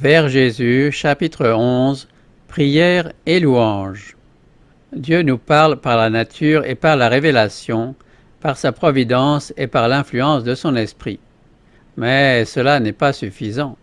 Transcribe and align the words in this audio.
Vers 0.00 0.30
Jésus, 0.30 0.92
chapitre 0.92 1.50
11 1.50 2.08
Prière 2.48 3.12
et 3.26 3.38
louange. 3.38 4.16
Dieu 4.96 5.20
nous 5.20 5.36
parle 5.36 5.78
par 5.78 5.98
la 5.98 6.08
nature 6.08 6.64
et 6.64 6.74
par 6.74 6.96
la 6.96 7.10
révélation, 7.10 7.94
par 8.40 8.56
sa 8.56 8.72
providence 8.72 9.52
et 9.58 9.66
par 9.66 9.88
l'influence 9.88 10.42
de 10.42 10.54
son 10.54 10.74
esprit. 10.74 11.20
Mais 11.98 12.46
cela 12.46 12.80
n'est 12.80 12.94
pas 12.94 13.12
suffisant. 13.12 13.76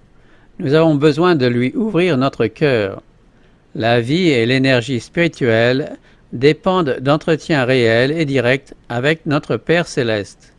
Nous 0.58 0.74
avons 0.74 0.96
besoin 0.96 1.36
de 1.36 1.46
lui 1.46 1.72
ouvrir 1.76 2.18
notre 2.18 2.48
cœur. 2.48 3.04
La 3.76 4.02
vie 4.02 4.30
et 4.30 4.48
l'énergie 4.48 5.02
spirituelle 5.02 5.98
dépendent 6.34 6.98
d'entretiens 7.00 7.64
réels 7.64 8.12
et 8.12 8.26
directs 8.26 8.74
avec 8.90 9.28
notre 9.28 9.56
Père 9.56 9.88
céleste. 9.88 10.56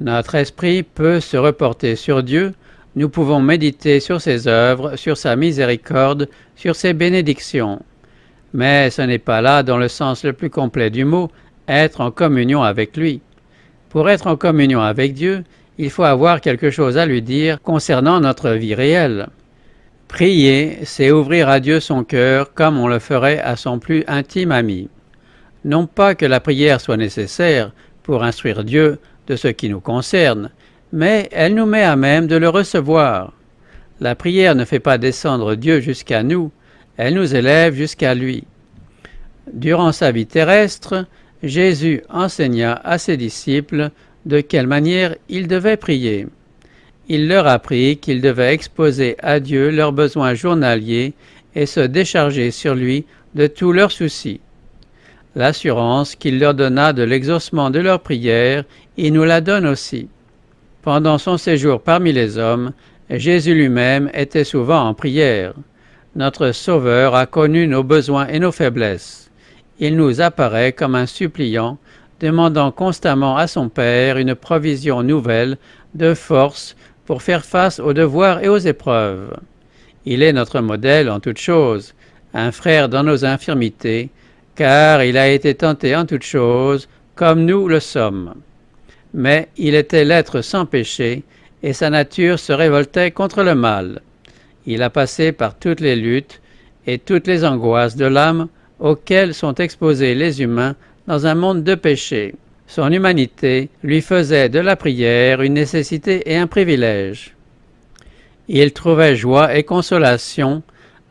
Notre 0.00 0.34
esprit 0.36 0.82
peut 0.82 1.20
se 1.20 1.36
reporter 1.36 1.94
sur 1.94 2.22
Dieu 2.22 2.54
nous 2.96 3.08
pouvons 3.08 3.40
méditer 3.40 4.00
sur 4.00 4.20
ses 4.20 4.46
œuvres, 4.46 4.96
sur 4.96 5.16
sa 5.16 5.36
miséricorde, 5.36 6.28
sur 6.54 6.76
ses 6.76 6.92
bénédictions. 6.92 7.80
Mais 8.52 8.90
ce 8.90 9.02
n'est 9.02 9.18
pas 9.18 9.40
là, 9.40 9.62
dans 9.62 9.78
le 9.78 9.88
sens 9.88 10.24
le 10.24 10.32
plus 10.32 10.50
complet 10.50 10.90
du 10.90 11.04
mot, 11.04 11.30
être 11.66 12.00
en 12.00 12.10
communion 12.10 12.62
avec 12.62 12.96
lui. 12.96 13.20
Pour 13.88 14.08
être 14.08 14.26
en 14.28 14.36
communion 14.36 14.80
avec 14.80 15.14
Dieu, 15.14 15.44
il 15.78 15.90
faut 15.90 16.04
avoir 16.04 16.40
quelque 16.40 16.70
chose 16.70 16.96
à 16.96 17.06
lui 17.06 17.20
dire 17.20 17.60
concernant 17.60 18.20
notre 18.20 18.50
vie 18.50 18.74
réelle. 18.74 19.28
Prier, 20.06 20.78
c'est 20.84 21.10
ouvrir 21.10 21.48
à 21.48 21.58
Dieu 21.58 21.80
son 21.80 22.04
cœur 22.04 22.54
comme 22.54 22.78
on 22.78 22.86
le 22.86 23.00
ferait 23.00 23.40
à 23.40 23.56
son 23.56 23.80
plus 23.80 24.04
intime 24.06 24.52
ami. 24.52 24.88
Non 25.64 25.86
pas 25.86 26.14
que 26.14 26.26
la 26.26 26.40
prière 26.40 26.80
soit 26.80 26.96
nécessaire 26.96 27.72
pour 28.04 28.22
instruire 28.22 28.62
Dieu 28.62 28.98
de 29.26 29.34
ce 29.34 29.48
qui 29.48 29.68
nous 29.68 29.80
concerne, 29.80 30.50
mais 30.94 31.28
elle 31.32 31.56
nous 31.56 31.66
met 31.66 31.82
à 31.82 31.96
même 31.96 32.28
de 32.28 32.36
le 32.36 32.48
recevoir. 32.48 33.32
La 34.00 34.14
prière 34.14 34.54
ne 34.54 34.64
fait 34.64 34.78
pas 34.78 34.96
descendre 34.96 35.56
Dieu 35.56 35.80
jusqu'à 35.80 36.22
nous, 36.22 36.52
elle 36.96 37.14
nous 37.14 37.34
élève 37.34 37.74
jusqu'à 37.74 38.14
lui. 38.14 38.44
Durant 39.52 39.90
sa 39.90 40.12
vie 40.12 40.26
terrestre, 40.26 41.04
Jésus 41.42 42.02
enseigna 42.08 42.80
à 42.84 42.98
ses 42.98 43.16
disciples 43.16 43.90
de 44.24 44.40
quelle 44.40 44.68
manière 44.68 45.16
ils 45.28 45.48
devaient 45.48 45.76
prier. 45.76 46.28
Il 47.08 47.26
leur 47.26 47.48
apprit 47.48 47.96
qu'ils 47.96 48.20
devaient 48.20 48.54
exposer 48.54 49.16
à 49.18 49.40
Dieu 49.40 49.70
leurs 49.70 49.92
besoins 49.92 50.34
journaliers 50.34 51.12
et 51.56 51.66
se 51.66 51.80
décharger 51.80 52.52
sur 52.52 52.76
lui 52.76 53.04
de 53.34 53.48
tous 53.48 53.72
leurs 53.72 53.90
soucis. 53.90 54.40
L'assurance 55.34 56.14
qu'il 56.14 56.38
leur 56.38 56.54
donna 56.54 56.92
de 56.92 57.02
l'exaucement 57.02 57.70
de 57.70 57.80
leurs 57.80 58.00
prières, 58.00 58.62
il 58.96 59.12
nous 59.12 59.24
la 59.24 59.40
donne 59.40 59.66
aussi. 59.66 60.08
Pendant 60.84 61.16
son 61.16 61.38
séjour 61.38 61.80
parmi 61.80 62.12
les 62.12 62.36
hommes, 62.36 62.72
Jésus 63.08 63.54
lui-même 63.54 64.10
était 64.12 64.44
souvent 64.44 64.86
en 64.86 64.92
prière. 64.92 65.54
Notre 66.14 66.52
Sauveur 66.52 67.14
a 67.14 67.24
connu 67.24 67.66
nos 67.66 67.82
besoins 67.82 68.26
et 68.26 68.38
nos 68.38 68.52
faiblesses. 68.52 69.30
Il 69.80 69.96
nous 69.96 70.20
apparaît 70.20 70.72
comme 70.72 70.94
un 70.94 71.06
suppliant, 71.06 71.78
demandant 72.20 72.70
constamment 72.70 73.38
à 73.38 73.46
son 73.46 73.70
Père 73.70 74.18
une 74.18 74.34
provision 74.34 75.02
nouvelle 75.02 75.56
de 75.94 76.12
force 76.12 76.76
pour 77.06 77.22
faire 77.22 77.46
face 77.46 77.80
aux 77.80 77.94
devoirs 77.94 78.44
et 78.44 78.48
aux 78.48 78.58
épreuves. 78.58 79.34
Il 80.04 80.22
est 80.22 80.34
notre 80.34 80.60
modèle 80.60 81.08
en 81.08 81.18
toutes 81.18 81.38
choses, 81.38 81.94
un 82.34 82.52
frère 82.52 82.90
dans 82.90 83.04
nos 83.04 83.24
infirmités, 83.24 84.10
car 84.54 85.02
il 85.02 85.16
a 85.16 85.30
été 85.30 85.54
tenté 85.54 85.96
en 85.96 86.04
toutes 86.04 86.24
choses, 86.24 86.90
comme 87.14 87.46
nous 87.46 87.68
le 87.68 87.80
sommes 87.80 88.34
mais 89.14 89.48
il 89.56 89.76
était 89.76 90.04
l'être 90.04 90.42
sans 90.42 90.66
péché, 90.66 91.22
et 91.62 91.72
sa 91.72 91.88
nature 91.88 92.38
se 92.38 92.52
révoltait 92.52 93.12
contre 93.12 93.42
le 93.42 93.54
mal. 93.54 94.02
Il 94.66 94.82
a 94.82 94.90
passé 94.90 95.32
par 95.32 95.56
toutes 95.56 95.80
les 95.80 95.96
luttes 95.96 96.42
et 96.86 96.98
toutes 96.98 97.26
les 97.26 97.44
angoisses 97.44 97.96
de 97.96 98.04
l'âme 98.04 98.48
auxquelles 98.80 99.32
sont 99.32 99.54
exposés 99.54 100.14
les 100.14 100.42
humains 100.42 100.74
dans 101.06 101.26
un 101.26 101.34
monde 101.34 101.62
de 101.62 101.74
péché. 101.74 102.34
Son 102.66 102.90
humanité 102.90 103.70
lui 103.82 104.00
faisait 104.00 104.48
de 104.48 104.58
la 104.58 104.76
prière 104.76 105.42
une 105.42 105.54
nécessité 105.54 106.30
et 106.30 106.36
un 106.36 106.46
privilège. 106.46 107.34
Il 108.48 108.72
trouvait 108.72 109.16
joie 109.16 109.56
et 109.56 109.62
consolation 109.62 110.62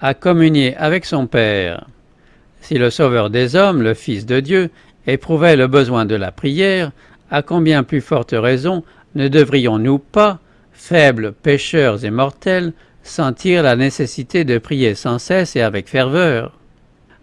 à 0.01 0.13
communier 0.13 0.75
avec 0.75 1.05
son 1.05 1.25
Père. 1.25 1.87
Si 2.61 2.75
le 2.75 2.89
Sauveur 2.89 3.29
des 3.29 3.55
hommes, 3.55 3.81
le 3.81 3.93
Fils 3.93 4.25
de 4.25 4.39
Dieu, 4.39 4.69
éprouvait 5.07 5.55
le 5.55 5.67
besoin 5.67 6.05
de 6.05 6.15
la 6.15 6.31
prière, 6.31 6.91
à 7.33 7.41
combien 7.41 7.81
plus 7.81 7.99
forte 7.99 8.35
raison 8.37 8.83
ne 9.15 9.27
devrions-nous 9.27 9.97
pas, 9.97 10.39
faibles 10.71 11.33
pécheurs 11.33 12.05
et 12.05 12.11
mortels, 12.11 12.73
sentir 13.01 13.63
la 13.63 13.75
nécessité 13.75 14.45
de 14.45 14.59
prier 14.59 14.93
sans 14.93 15.17
cesse 15.17 15.55
et 15.55 15.61
avec 15.61 15.89
ferveur? 15.89 16.59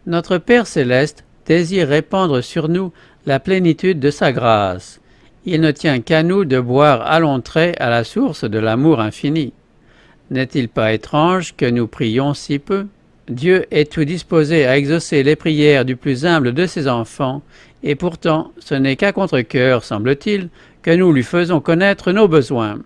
Notre 0.06 0.38
Père 0.38 0.66
céleste 0.66 1.25
désire 1.47 1.87
répandre 1.87 2.43
sur 2.43 2.69
nous 2.69 2.93
la 3.25 3.38
plénitude 3.38 4.00
de 4.00 4.10
sa 4.10 4.32
grâce. 4.32 5.00
Il 5.47 5.60
ne 5.60 5.71
tient 5.71 6.00
qu'à 6.00 6.25
nous 6.25 6.44
de 6.44 6.59
boire 6.59 7.03
à 7.09 7.21
trait 7.41 7.77
à 7.78 7.88
la 7.88 8.03
source 8.03 8.42
de 8.42 8.59
l'amour 8.59 9.00
infini. 9.00 9.53
N'est-il 10.32 10.69
pas 10.69 10.92
étrange 10.92 11.54
que 11.56 11.66
nous 11.66 11.87
prions 11.87 12.34
si 12.34 12.59
peu? 12.59 12.87
Dieu 13.28 13.66
est 13.71 13.92
tout 13.92 14.04
disposé 14.04 14.66
à 14.66 14.77
exaucer 14.77 15.22
les 15.22 15.37
prières 15.37 15.84
du 15.84 15.94
plus 15.94 16.27
humble 16.27 16.53
de 16.53 16.66
ses 16.66 16.88
enfants, 16.88 17.42
et 17.82 17.94
pourtant 17.94 18.52
ce 18.58 18.74
n'est 18.74 18.96
qu'à 18.96 19.12
contre-cœur, 19.12 19.84
semble-t-il, 19.84 20.48
que 20.82 20.91
nous 20.91 21.12
lui 21.12 21.22
faisons 21.22 21.60
connaître 21.60 22.12
nos 22.12 22.28
besoins. 22.28 22.78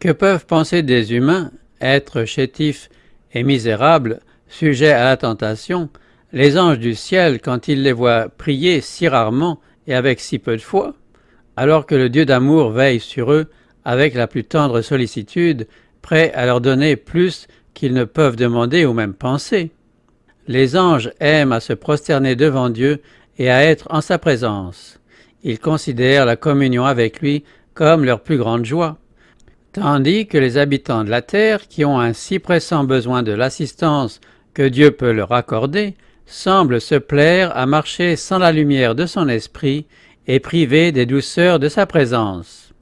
Que 0.00 0.12
peuvent 0.12 0.46
penser 0.46 0.82
des 0.82 1.14
humains, 1.14 1.50
êtres 1.80 2.24
chétifs 2.24 2.88
et 3.32 3.42
misérables, 3.42 4.20
sujets 4.48 4.92
à 4.92 5.04
la 5.04 5.16
tentation, 5.16 5.88
les 6.32 6.58
anges 6.58 6.78
du 6.78 6.94
ciel 6.94 7.40
quand 7.40 7.68
ils 7.68 7.82
les 7.82 7.92
voient 7.92 8.28
prier 8.28 8.80
si 8.80 9.08
rarement 9.08 9.60
et 9.86 9.94
avec 9.94 10.20
si 10.20 10.38
peu 10.38 10.56
de 10.56 10.62
foi, 10.62 10.94
alors 11.56 11.86
que 11.86 11.94
le 11.94 12.08
Dieu 12.08 12.24
d'amour 12.24 12.70
veille 12.70 13.00
sur 13.00 13.32
eux 13.32 13.46
avec 13.84 14.14
la 14.14 14.26
plus 14.26 14.44
tendre 14.44 14.82
sollicitude, 14.82 15.66
prêt 16.02 16.32
à 16.34 16.46
leur 16.46 16.60
donner 16.60 16.96
plus 16.96 17.48
qu'ils 17.74 17.94
ne 17.94 18.04
peuvent 18.04 18.36
demander 18.36 18.84
ou 18.84 18.92
même 18.92 19.14
penser? 19.14 19.70
Les 20.46 20.76
anges 20.76 21.10
aiment 21.20 21.52
à 21.52 21.60
se 21.60 21.72
prosterner 21.72 22.36
devant 22.36 22.70
Dieu 22.70 23.02
et 23.38 23.50
à 23.50 23.64
être 23.64 23.86
en 23.90 24.00
sa 24.00 24.18
présence. 24.18 24.98
Ils 25.42 25.58
considèrent 25.58 26.26
la 26.26 26.36
communion 26.36 26.84
avec 26.84 27.20
lui 27.20 27.44
comme 27.74 28.04
leur 28.04 28.20
plus 28.20 28.38
grande 28.38 28.64
joie. 28.64 28.98
Tandis 29.72 30.26
que 30.26 30.38
les 30.38 30.58
habitants 30.58 31.04
de 31.04 31.10
la 31.10 31.22
terre, 31.22 31.68
qui 31.68 31.84
ont 31.84 32.00
un 32.00 32.12
si 32.12 32.38
pressant 32.38 32.84
besoin 32.84 33.22
de 33.22 33.32
l'assistance 33.32 34.20
que 34.54 34.66
Dieu 34.66 34.90
peut 34.90 35.12
leur 35.12 35.32
accorder, 35.32 35.94
semblent 36.26 36.80
se 36.80 36.96
plaire 36.96 37.56
à 37.56 37.66
marcher 37.66 38.16
sans 38.16 38.38
la 38.38 38.50
lumière 38.50 38.94
de 38.94 39.06
son 39.06 39.28
esprit 39.28 39.86
et 40.26 40.40
privés 40.40 40.90
des 40.90 41.06
douceurs 41.06 41.58
de 41.58 41.68
sa 41.68 41.86
présence. 41.86 42.72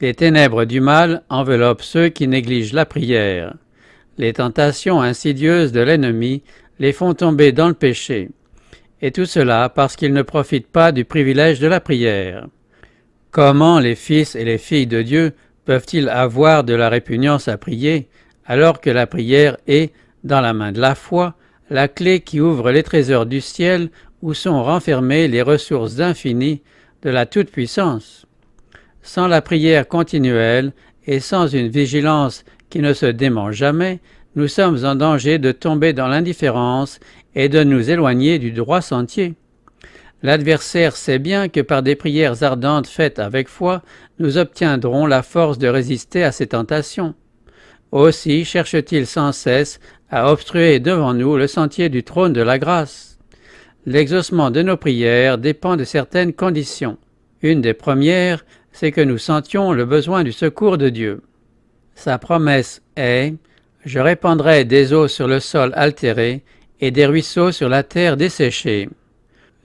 Les 0.00 0.14
ténèbres 0.14 0.64
du 0.64 0.80
mal 0.80 1.22
enveloppent 1.28 1.82
ceux 1.82 2.08
qui 2.08 2.28
négligent 2.28 2.72
la 2.72 2.86
prière. 2.86 3.54
Les 4.18 4.32
tentations 4.32 5.00
insidieuses 5.00 5.72
de 5.72 5.80
l'ennemi 5.80 6.42
les 6.78 6.92
font 6.92 7.14
tomber 7.14 7.52
dans 7.52 7.68
le 7.68 7.74
péché. 7.74 8.30
Et 9.02 9.10
tout 9.10 9.26
cela 9.26 9.68
parce 9.68 9.96
qu'ils 9.96 10.12
ne 10.12 10.22
profitent 10.22 10.70
pas 10.70 10.92
du 10.92 11.04
privilège 11.04 11.60
de 11.60 11.66
la 11.66 11.80
prière. 11.80 12.46
Comment 13.30 13.78
les 13.78 13.94
fils 13.94 14.34
et 14.34 14.44
les 14.44 14.58
filles 14.58 14.86
de 14.86 15.02
Dieu 15.02 15.32
peuvent-ils 15.66 16.08
avoir 16.08 16.64
de 16.64 16.74
la 16.74 16.88
répugnance 16.88 17.48
à 17.48 17.58
prier 17.58 18.08
alors 18.46 18.80
que 18.80 18.90
la 18.90 19.06
prière 19.06 19.56
est, 19.66 19.92
dans 20.24 20.40
la 20.40 20.52
main 20.52 20.72
de 20.72 20.80
la 20.80 20.94
foi, 20.94 21.34
la 21.68 21.88
clé 21.88 22.20
qui 22.20 22.40
ouvre 22.40 22.70
les 22.70 22.84
trésors 22.84 23.26
du 23.26 23.40
ciel 23.40 23.90
où 24.22 24.32
sont 24.32 24.62
renfermées 24.62 25.28
les 25.28 25.42
ressources 25.42 26.00
infinies 26.00 26.62
de 27.02 27.10
la 27.10 27.26
toute-puissance? 27.26 28.26
Sans 29.02 29.26
la 29.26 29.42
prière 29.42 29.86
continuelle 29.86 30.72
et 31.06 31.20
sans 31.20 31.48
une 31.48 31.68
vigilance 31.68 32.44
qui 32.70 32.78
ne 32.78 32.92
se 32.92 33.06
dément 33.06 33.52
jamais, 33.52 34.00
nous 34.36 34.48
sommes 34.48 34.84
en 34.84 34.94
danger 34.94 35.38
de 35.38 35.52
tomber 35.52 35.92
dans 35.92 36.08
l'indifférence 36.08 37.00
et 37.36 37.48
de 37.48 37.62
nous 37.62 37.90
éloigner 37.90 38.40
du 38.40 38.50
droit 38.50 38.80
sentier. 38.80 39.34
L'adversaire 40.22 40.96
sait 40.96 41.18
bien 41.18 41.48
que 41.48 41.60
par 41.60 41.82
des 41.82 41.94
prières 41.94 42.42
ardentes 42.42 42.88
faites 42.88 43.18
avec 43.18 43.48
foi, 43.48 43.82
nous 44.18 44.38
obtiendrons 44.38 45.06
la 45.06 45.22
force 45.22 45.58
de 45.58 45.68
résister 45.68 46.24
à 46.24 46.32
ces 46.32 46.48
tentations. 46.48 47.14
Aussi 47.92 48.44
cherche-t-il 48.44 49.06
sans 49.06 49.32
cesse 49.32 49.78
à 50.10 50.32
obstruer 50.32 50.80
devant 50.80 51.12
nous 51.12 51.36
le 51.36 51.46
sentier 51.46 51.90
du 51.90 52.02
trône 52.02 52.32
de 52.32 52.40
la 52.40 52.58
grâce. 52.58 53.18
L'exaucement 53.84 54.50
de 54.50 54.62
nos 54.62 54.76
prières 54.76 55.38
dépend 55.38 55.76
de 55.76 55.84
certaines 55.84 56.32
conditions. 56.32 56.96
Une 57.42 57.60
des 57.60 57.74
premières, 57.74 58.44
c'est 58.72 58.92
que 58.92 59.02
nous 59.02 59.18
sentions 59.18 59.72
le 59.72 59.84
besoin 59.84 60.24
du 60.24 60.32
secours 60.32 60.78
de 60.78 60.88
Dieu. 60.88 61.22
Sa 61.94 62.18
promesse 62.18 62.82
est 62.96 63.34
Je 63.84 64.00
répandrai 64.00 64.64
des 64.64 64.92
eaux 64.92 65.06
sur 65.06 65.28
le 65.28 65.38
sol 65.38 65.72
altéré 65.76 66.42
et 66.80 66.90
des 66.90 67.06
ruisseaux 67.06 67.52
sur 67.52 67.68
la 67.68 67.82
terre 67.82 68.16
desséchée. 68.16 68.88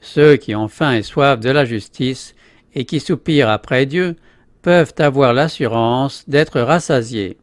Ceux 0.02 0.36
qui 0.38 0.56
ont 0.56 0.68
faim 0.68 0.94
et 0.94 1.04
soif 1.04 1.40
de 1.40 1.50
la 1.50 1.66
justice 1.66 2.36
et 2.74 2.86
qui 2.86 3.00
soupirent 3.00 3.50
après 3.50 3.86
Dieu 3.86 4.16
peuvent 4.62 4.94
avoir 4.98 5.34
l'assurance 5.34 6.28
d'être 6.28 6.62
rassasiés. 6.62 7.38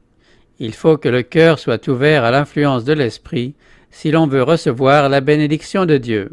Il 0.59 0.75
faut 0.75 0.97
que 0.97 1.09
le 1.09 1.23
cœur 1.23 1.59
soit 1.59 1.87
ouvert 1.89 2.25
à 2.25 2.31
l'influence 2.31 2.85
de 2.85 2.93
l'Esprit 2.93 3.55
si 3.91 4.11
l'on 4.11 4.27
veut 4.27 4.43
recevoir 4.43 5.09
la 5.09 5.21
bénédiction 5.21 5.87
de 5.87 5.97
Dieu. 5.99 6.31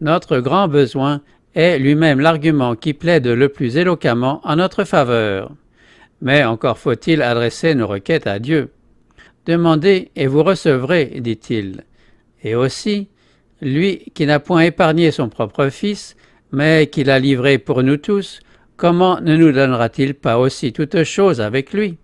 Notre 0.00 0.38
grand 0.38 0.68
besoin 0.68 1.20
est 1.54 1.78
lui-même 1.78 2.20
l'argument 2.20 2.76
qui 2.76 2.94
plaide 2.94 3.26
le 3.26 3.48
plus 3.48 3.76
éloquemment 3.76 4.40
en 4.44 4.56
notre 4.56 4.84
faveur. 4.84 5.52
Mais 6.22 6.44
encore 6.44 6.78
faut-il 6.78 7.22
adresser 7.22 7.74
nos 7.74 7.86
requêtes 7.86 8.26
à 8.26 8.38
Dieu. 8.38 8.70
Demandez 9.46 10.10
et 10.16 10.26
vous 10.26 10.42
recevrez, 10.42 11.20
dit-il. 11.20 11.84
Et 12.42 12.54
aussi, 12.54 13.08
lui 13.60 14.10
qui 14.14 14.26
n'a 14.26 14.40
point 14.40 14.62
épargné 14.62 15.10
son 15.10 15.28
propre 15.28 15.68
Fils, 15.68 16.16
mais 16.52 16.88
qui 16.88 17.04
l'a 17.04 17.18
livré 17.18 17.58
pour 17.58 17.82
nous 17.82 17.96
tous, 17.96 18.40
comment 18.76 19.20
ne 19.20 19.36
nous 19.36 19.52
donnera-t-il 19.52 20.14
pas 20.14 20.38
aussi 20.38 20.72
toutes 20.72 21.04
choses 21.04 21.40
avec 21.40 21.72
lui? 21.72 21.98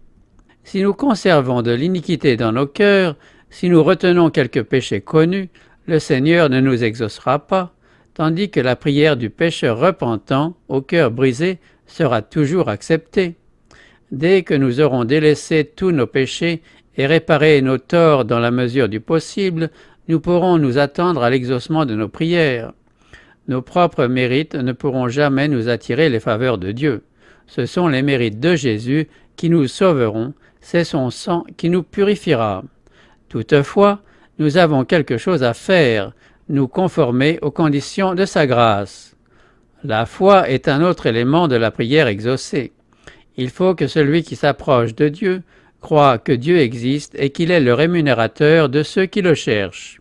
Si 0.64 0.82
nous 0.82 0.94
conservons 0.94 1.62
de 1.62 1.72
l'iniquité 1.72 2.36
dans 2.36 2.52
nos 2.52 2.66
cœurs, 2.66 3.16
si 3.50 3.68
nous 3.68 3.82
retenons 3.82 4.30
quelques 4.30 4.64
péchés 4.64 5.00
connus, 5.00 5.48
le 5.86 5.98
Seigneur 5.98 6.50
ne 6.50 6.60
nous 6.60 6.82
exaucera 6.82 7.46
pas, 7.46 7.72
tandis 8.14 8.50
que 8.50 8.60
la 8.60 8.76
prière 8.76 9.16
du 9.16 9.30
pécheur 9.30 9.78
repentant, 9.78 10.56
au 10.68 10.80
cœur 10.82 11.10
brisé, 11.10 11.58
sera 11.86 12.22
toujours 12.22 12.68
acceptée. 12.68 13.36
Dès 14.10 14.42
que 14.42 14.54
nous 14.54 14.80
aurons 14.80 15.04
délaissé 15.04 15.64
tous 15.64 15.92
nos 15.92 16.06
péchés 16.06 16.62
et 16.96 17.06
réparé 17.06 17.62
nos 17.62 17.78
torts 17.78 18.24
dans 18.24 18.38
la 18.38 18.50
mesure 18.50 18.88
du 18.88 19.00
possible, 19.00 19.70
nous 20.08 20.20
pourrons 20.20 20.58
nous 20.58 20.78
attendre 20.78 21.22
à 21.22 21.30
l'exaucement 21.30 21.84
de 21.84 21.94
nos 21.94 22.08
prières. 22.08 22.72
Nos 23.48 23.62
propres 23.62 24.06
mérites 24.06 24.54
ne 24.54 24.72
pourront 24.72 25.08
jamais 25.08 25.48
nous 25.48 25.68
attirer 25.68 26.08
les 26.08 26.20
faveurs 26.20 26.58
de 26.58 26.72
Dieu. 26.72 27.04
Ce 27.46 27.66
sont 27.66 27.88
les 27.88 28.02
mérites 28.02 28.40
de 28.40 28.56
Jésus 28.56 29.08
qui 29.36 29.50
nous 29.50 29.68
sauveront, 29.68 30.34
c'est 30.60 30.84
son 30.84 31.10
sang 31.10 31.44
qui 31.56 31.70
nous 31.70 31.82
purifiera. 31.82 32.64
Toutefois, 33.28 34.00
nous 34.38 34.56
avons 34.56 34.84
quelque 34.84 35.16
chose 35.16 35.42
à 35.42 35.54
faire, 35.54 36.12
nous 36.48 36.68
conformer 36.68 37.38
aux 37.42 37.50
conditions 37.50 38.14
de 38.14 38.24
sa 38.24 38.46
grâce. 38.46 39.16
La 39.84 40.06
foi 40.06 40.48
est 40.48 40.68
un 40.68 40.82
autre 40.82 41.06
élément 41.06 41.48
de 41.48 41.56
la 41.56 41.70
prière 41.70 42.08
exaucée. 42.08 42.72
Il 43.36 43.50
faut 43.50 43.74
que 43.74 43.86
celui 43.86 44.22
qui 44.22 44.34
s'approche 44.34 44.94
de 44.94 45.08
Dieu 45.08 45.42
croit 45.86 46.18
que 46.18 46.32
Dieu 46.32 46.58
existe 46.58 47.14
et 47.16 47.30
qu'il 47.30 47.52
est 47.52 47.60
le 47.60 47.72
rémunérateur 47.72 48.68
de 48.68 48.82
ceux 48.82 49.06
qui 49.06 49.22
le 49.22 49.34
cherchent. 49.34 50.00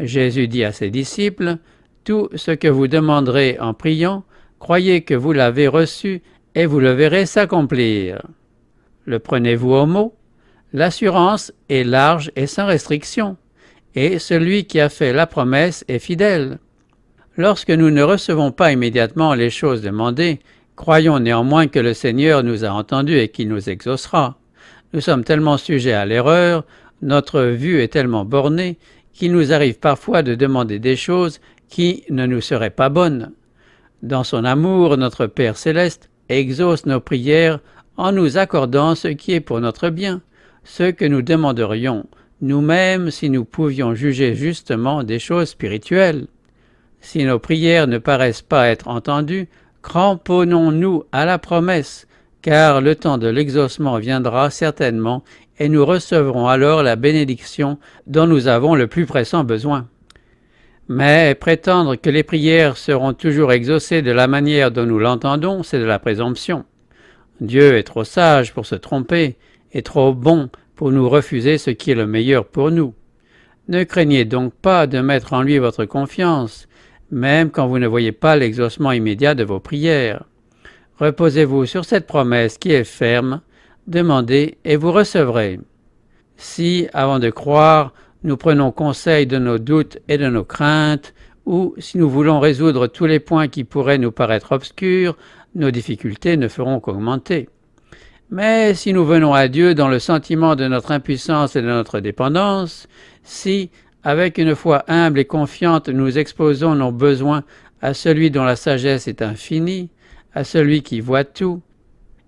Jésus 0.00 0.48
dit 0.48 0.64
à 0.64 0.72
ses 0.72 0.90
disciples, 0.90 1.58
Tout 2.02 2.28
ce 2.34 2.50
que 2.50 2.66
vous 2.66 2.88
demanderez 2.88 3.56
en 3.60 3.72
priant, 3.72 4.24
croyez 4.58 5.02
que 5.02 5.14
vous 5.14 5.32
l'avez 5.32 5.68
reçu 5.68 6.22
et 6.56 6.66
vous 6.66 6.80
le 6.80 6.90
verrez 6.90 7.24
s'accomplir. 7.24 8.20
Le 9.04 9.20
prenez-vous 9.20 9.74
au 9.74 9.86
mot 9.86 10.16
L'assurance 10.72 11.52
est 11.68 11.84
large 11.84 12.32
et 12.34 12.48
sans 12.48 12.66
restriction, 12.66 13.36
et 13.94 14.18
celui 14.18 14.64
qui 14.64 14.80
a 14.80 14.88
fait 14.88 15.12
la 15.12 15.28
promesse 15.28 15.84
est 15.86 16.00
fidèle. 16.00 16.58
Lorsque 17.36 17.70
nous 17.70 17.92
ne 17.92 18.02
recevons 18.02 18.50
pas 18.50 18.72
immédiatement 18.72 19.34
les 19.34 19.50
choses 19.50 19.82
demandées, 19.82 20.40
croyons 20.74 21.20
néanmoins 21.20 21.68
que 21.68 21.78
le 21.78 21.94
Seigneur 21.94 22.42
nous 22.42 22.64
a 22.64 22.70
entendus 22.70 23.20
et 23.20 23.28
qu'il 23.28 23.46
nous 23.46 23.70
exaucera. 23.70 24.36
Nous 24.92 25.00
sommes 25.00 25.24
tellement 25.24 25.56
sujets 25.56 25.92
à 25.92 26.06
l'erreur, 26.06 26.64
notre 27.02 27.42
vue 27.42 27.80
est 27.80 27.92
tellement 27.92 28.24
bornée, 28.24 28.78
qu'il 29.12 29.32
nous 29.32 29.52
arrive 29.52 29.78
parfois 29.78 30.22
de 30.22 30.34
demander 30.34 30.78
des 30.78 30.96
choses 30.96 31.40
qui 31.68 32.04
ne 32.10 32.26
nous 32.26 32.40
seraient 32.40 32.70
pas 32.70 32.88
bonnes. 32.88 33.32
Dans 34.02 34.24
son 34.24 34.44
amour, 34.44 34.96
notre 34.96 35.26
Père 35.26 35.56
céleste 35.56 36.10
exauce 36.28 36.86
nos 36.86 37.00
prières 37.00 37.60
en 37.96 38.12
nous 38.12 38.38
accordant 38.38 38.94
ce 38.94 39.08
qui 39.08 39.32
est 39.32 39.40
pour 39.40 39.60
notre 39.60 39.88
bien, 39.88 40.20
ce 40.64 40.90
que 40.90 41.04
nous 41.04 41.22
demanderions 41.22 42.06
nous-mêmes 42.42 43.10
si 43.10 43.30
nous 43.30 43.44
pouvions 43.44 43.94
juger 43.94 44.34
justement 44.34 45.02
des 45.02 45.18
choses 45.18 45.48
spirituelles. 45.48 46.26
Si 47.00 47.24
nos 47.24 47.38
prières 47.38 47.86
ne 47.86 47.98
paraissent 47.98 48.42
pas 48.42 48.68
être 48.68 48.88
entendues, 48.88 49.48
cramponnons-nous 49.82 51.04
à 51.12 51.24
la 51.24 51.38
promesse, 51.38 52.05
car 52.46 52.80
le 52.80 52.94
temps 52.94 53.18
de 53.18 53.26
l'exaucement 53.26 53.98
viendra 53.98 54.50
certainement 54.50 55.24
et 55.58 55.68
nous 55.68 55.84
recevrons 55.84 56.46
alors 56.46 56.84
la 56.84 56.94
bénédiction 56.94 57.76
dont 58.06 58.28
nous 58.28 58.46
avons 58.46 58.76
le 58.76 58.86
plus 58.86 59.04
pressant 59.04 59.42
besoin. 59.42 59.88
Mais 60.86 61.34
prétendre 61.34 61.96
que 61.96 62.08
les 62.08 62.22
prières 62.22 62.76
seront 62.76 63.14
toujours 63.14 63.52
exaucées 63.52 64.00
de 64.00 64.12
la 64.12 64.28
manière 64.28 64.70
dont 64.70 64.86
nous 64.86 65.00
l'entendons, 65.00 65.64
c'est 65.64 65.80
de 65.80 65.84
la 65.84 65.98
présomption. 65.98 66.64
Dieu 67.40 67.76
est 67.78 67.82
trop 67.82 68.04
sage 68.04 68.54
pour 68.54 68.64
se 68.64 68.76
tromper 68.76 69.34
et 69.72 69.82
trop 69.82 70.14
bon 70.14 70.48
pour 70.76 70.92
nous 70.92 71.08
refuser 71.08 71.58
ce 71.58 71.70
qui 71.70 71.90
est 71.90 71.96
le 71.96 72.06
meilleur 72.06 72.46
pour 72.46 72.70
nous. 72.70 72.94
Ne 73.66 73.82
craignez 73.82 74.24
donc 74.24 74.54
pas 74.54 74.86
de 74.86 75.00
mettre 75.00 75.32
en 75.32 75.42
lui 75.42 75.58
votre 75.58 75.84
confiance, 75.84 76.68
même 77.10 77.50
quand 77.50 77.66
vous 77.66 77.80
ne 77.80 77.88
voyez 77.88 78.12
pas 78.12 78.36
l'exaucement 78.36 78.92
immédiat 78.92 79.34
de 79.34 79.42
vos 79.42 79.58
prières. 79.58 80.22
Reposez-vous 80.98 81.66
sur 81.66 81.84
cette 81.84 82.06
promesse 82.06 82.56
qui 82.56 82.72
est 82.72 82.84
ferme, 82.84 83.42
demandez 83.86 84.56
et 84.64 84.76
vous 84.76 84.92
recevrez. 84.92 85.60
Si, 86.36 86.88
avant 86.92 87.18
de 87.18 87.30
croire, 87.30 87.92
nous 88.24 88.36
prenons 88.36 88.72
conseil 88.72 89.26
de 89.26 89.38
nos 89.38 89.58
doutes 89.58 89.98
et 90.08 90.18
de 90.18 90.28
nos 90.28 90.44
craintes, 90.44 91.14
ou 91.44 91.74
si 91.78 91.98
nous 91.98 92.08
voulons 92.08 92.40
résoudre 92.40 92.86
tous 92.86 93.06
les 93.06 93.20
points 93.20 93.48
qui 93.48 93.64
pourraient 93.64 93.98
nous 93.98 94.10
paraître 94.10 94.52
obscurs, 94.52 95.16
nos 95.54 95.70
difficultés 95.70 96.36
ne 96.36 96.48
feront 96.48 96.80
qu'augmenter. 96.80 97.48
Mais 98.30 98.74
si 98.74 98.92
nous 98.92 99.04
venons 99.04 99.34
à 99.34 99.48
Dieu 99.48 99.74
dans 99.74 99.88
le 99.88 100.00
sentiment 100.00 100.56
de 100.56 100.66
notre 100.66 100.90
impuissance 100.90 101.54
et 101.54 101.62
de 101.62 101.68
notre 101.68 102.00
dépendance, 102.00 102.88
si, 103.22 103.70
avec 104.02 104.38
une 104.38 104.56
foi 104.56 104.84
humble 104.88 105.20
et 105.20 105.24
confiante, 105.24 105.88
nous 105.88 106.18
exposons 106.18 106.74
nos 106.74 106.90
besoins 106.90 107.44
à 107.80 107.94
celui 107.94 108.30
dont 108.30 108.44
la 108.44 108.56
sagesse 108.56 109.06
est 109.06 109.22
infinie, 109.22 109.90
à 110.36 110.44
celui 110.44 110.82
qui 110.82 111.00
voit 111.00 111.24
tout, 111.24 111.62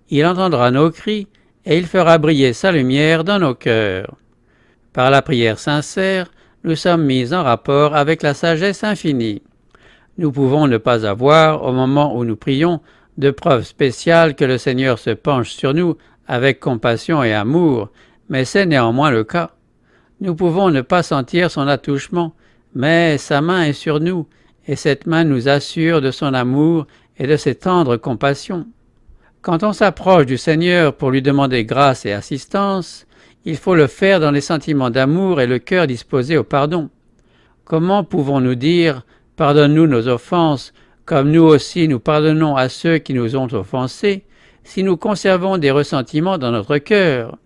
il 0.08 0.24
entendra 0.24 0.70
nos 0.70 0.90
cris 0.90 1.28
et 1.66 1.76
il 1.76 1.86
fera 1.86 2.16
briller 2.16 2.54
sa 2.54 2.72
lumière 2.72 3.22
dans 3.22 3.38
nos 3.38 3.54
cœurs. 3.54 4.16
Par 4.94 5.10
la 5.10 5.20
prière 5.20 5.58
sincère, 5.58 6.30
nous 6.64 6.74
sommes 6.74 7.04
mis 7.04 7.34
en 7.34 7.42
rapport 7.42 7.94
avec 7.94 8.22
la 8.22 8.32
sagesse 8.32 8.82
infinie. 8.82 9.42
Nous 10.16 10.32
pouvons 10.32 10.66
ne 10.66 10.78
pas 10.78 11.04
avoir, 11.04 11.62
au 11.64 11.72
moment 11.72 12.16
où 12.16 12.24
nous 12.24 12.34
prions, 12.34 12.80
de 13.18 13.30
preuves 13.30 13.64
spéciales 13.64 14.34
que 14.34 14.46
le 14.46 14.56
Seigneur 14.56 14.98
se 14.98 15.10
penche 15.10 15.50
sur 15.50 15.74
nous 15.74 15.98
avec 16.26 16.60
compassion 16.60 17.22
et 17.22 17.34
amour, 17.34 17.90
mais 18.30 18.46
c'est 18.46 18.64
néanmoins 18.64 19.10
le 19.10 19.24
cas. 19.24 19.50
Nous 20.22 20.34
pouvons 20.34 20.70
ne 20.70 20.80
pas 20.80 21.02
sentir 21.02 21.50
son 21.50 21.68
attouchement, 21.68 22.32
mais 22.74 23.18
sa 23.18 23.42
main 23.42 23.64
est 23.64 23.74
sur 23.74 24.00
nous, 24.00 24.26
et 24.66 24.76
cette 24.76 25.06
main 25.06 25.24
nous 25.24 25.46
assure 25.50 26.00
de 26.00 26.10
son 26.10 26.32
amour 26.32 26.86
et 27.18 27.26
de 27.26 27.36
ses 27.36 27.54
tendres 27.54 27.96
compassions. 27.96 28.66
Quand 29.42 29.62
on 29.62 29.72
s'approche 29.72 30.26
du 30.26 30.36
Seigneur 30.36 30.94
pour 30.94 31.10
lui 31.10 31.22
demander 31.22 31.64
grâce 31.64 32.06
et 32.06 32.12
assistance, 32.12 33.06
il 33.44 33.56
faut 33.56 33.74
le 33.74 33.86
faire 33.86 34.20
dans 34.20 34.30
les 34.30 34.40
sentiments 34.40 34.90
d'amour 34.90 35.40
et 35.40 35.46
le 35.46 35.58
cœur 35.58 35.86
disposé 35.86 36.36
au 36.36 36.44
pardon. 36.44 36.90
Comment 37.64 38.04
pouvons-nous 38.04 38.56
dire 38.56 39.02
Pardonne-nous 39.36 39.86
nos 39.86 40.08
offenses, 40.08 40.72
comme 41.04 41.30
nous 41.30 41.42
aussi 41.42 41.86
nous 41.86 42.00
pardonnons 42.00 42.56
à 42.56 42.68
ceux 42.68 42.98
qui 42.98 43.14
nous 43.14 43.36
ont 43.36 43.52
offensés, 43.52 44.24
si 44.64 44.82
nous 44.82 44.96
conservons 44.96 45.56
des 45.56 45.70
ressentiments 45.70 46.38
dans 46.38 46.50
notre 46.50 46.78
cœur? 46.78 47.38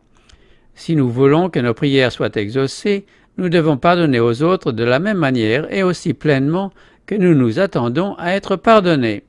Si 0.75 0.97
nous 0.97 1.11
voulons 1.11 1.51
que 1.51 1.61
nos 1.61 1.75
prières 1.75 2.11
soient 2.11 2.35
exaucées, 2.35 3.05
nous 3.37 3.49
devons 3.49 3.77
pardonner 3.77 4.21
aux 4.21 4.43
autres 4.43 4.73
de 4.73 4.85
la 4.85 4.99
même 4.99 5.19
manière 5.19 5.73
et 5.73 5.83
aussi 5.83 6.15
pleinement 6.15 6.73
que 7.07 7.15
nous 7.15 7.35
nous 7.35 7.61
attendons 7.61 8.15
à 8.19 8.33
être 8.33 8.57
pardonnés. 8.57 9.25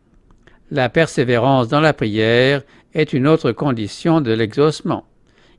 La 0.72 0.90
persévérance 0.90 1.68
dans 1.68 1.82
la 1.82 1.94
prière 1.94 2.64
est 2.94 3.14
une 3.14 3.28
autre 3.28 3.52
condition 3.52 4.22
de 4.22 4.32
l'exaucement. 4.32 5.06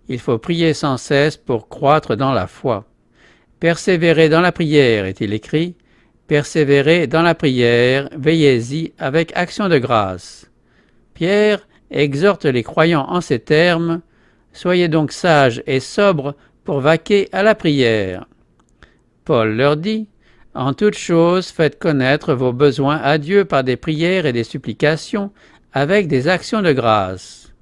Il 0.09 0.19
faut 0.19 0.39
prier 0.39 0.75
sans 0.75 0.97
cesse 0.97 1.37
pour 1.37 1.69
croître 1.69 2.17
dans 2.17 2.33
la 2.33 2.47
foi. 2.47 2.85
Persévérer 3.61 4.29
dans 4.29 4.41
la 4.41 4.53
prière, 4.53 5.07
est-il 5.07 5.33
écrit, 5.33 5.77
Persévérez 6.27 7.07
dans 7.07 7.23
la 7.23 7.35
prière, 7.35 8.09
veillez-y 8.17 8.93
avec 8.99 9.33
action 9.35 9.69
de 9.69 9.79
grâce. 9.79 10.51
Pierre 11.13 11.67
exhorte 11.91 12.45
les 12.45 12.63
croyants 12.63 13.07
en 13.09 13.21
ces 13.21 13.39
termes 13.39 14.01
Soyez 14.53 14.87
donc 14.89 15.11
sages 15.11 15.63
et 15.67 15.81
sobres 15.81 16.35
pour 16.63 16.81
vaquer 16.81 17.29
à 17.33 17.43
la 17.43 17.57
prière. 17.57 18.27
Paul 19.25 19.57
leur 19.57 19.77
dit 19.77 20.07
En 20.55 20.73
toute 20.73 20.95
chose, 20.95 21.49
faites 21.49 21.81
connaître 21.81 22.33
vos 22.33 22.53
besoins 22.53 23.01
à 23.03 23.19
Dieu 23.19 23.45
par 23.45 23.65
des 23.65 23.77
prières 23.77 24.25
et 24.25 24.33
des 24.33 24.45
supplications, 24.45 25.33
avec 25.73 26.07
des 26.07 26.29
actions 26.29 26.63
de 26.63 26.73
grâce. 26.73 27.53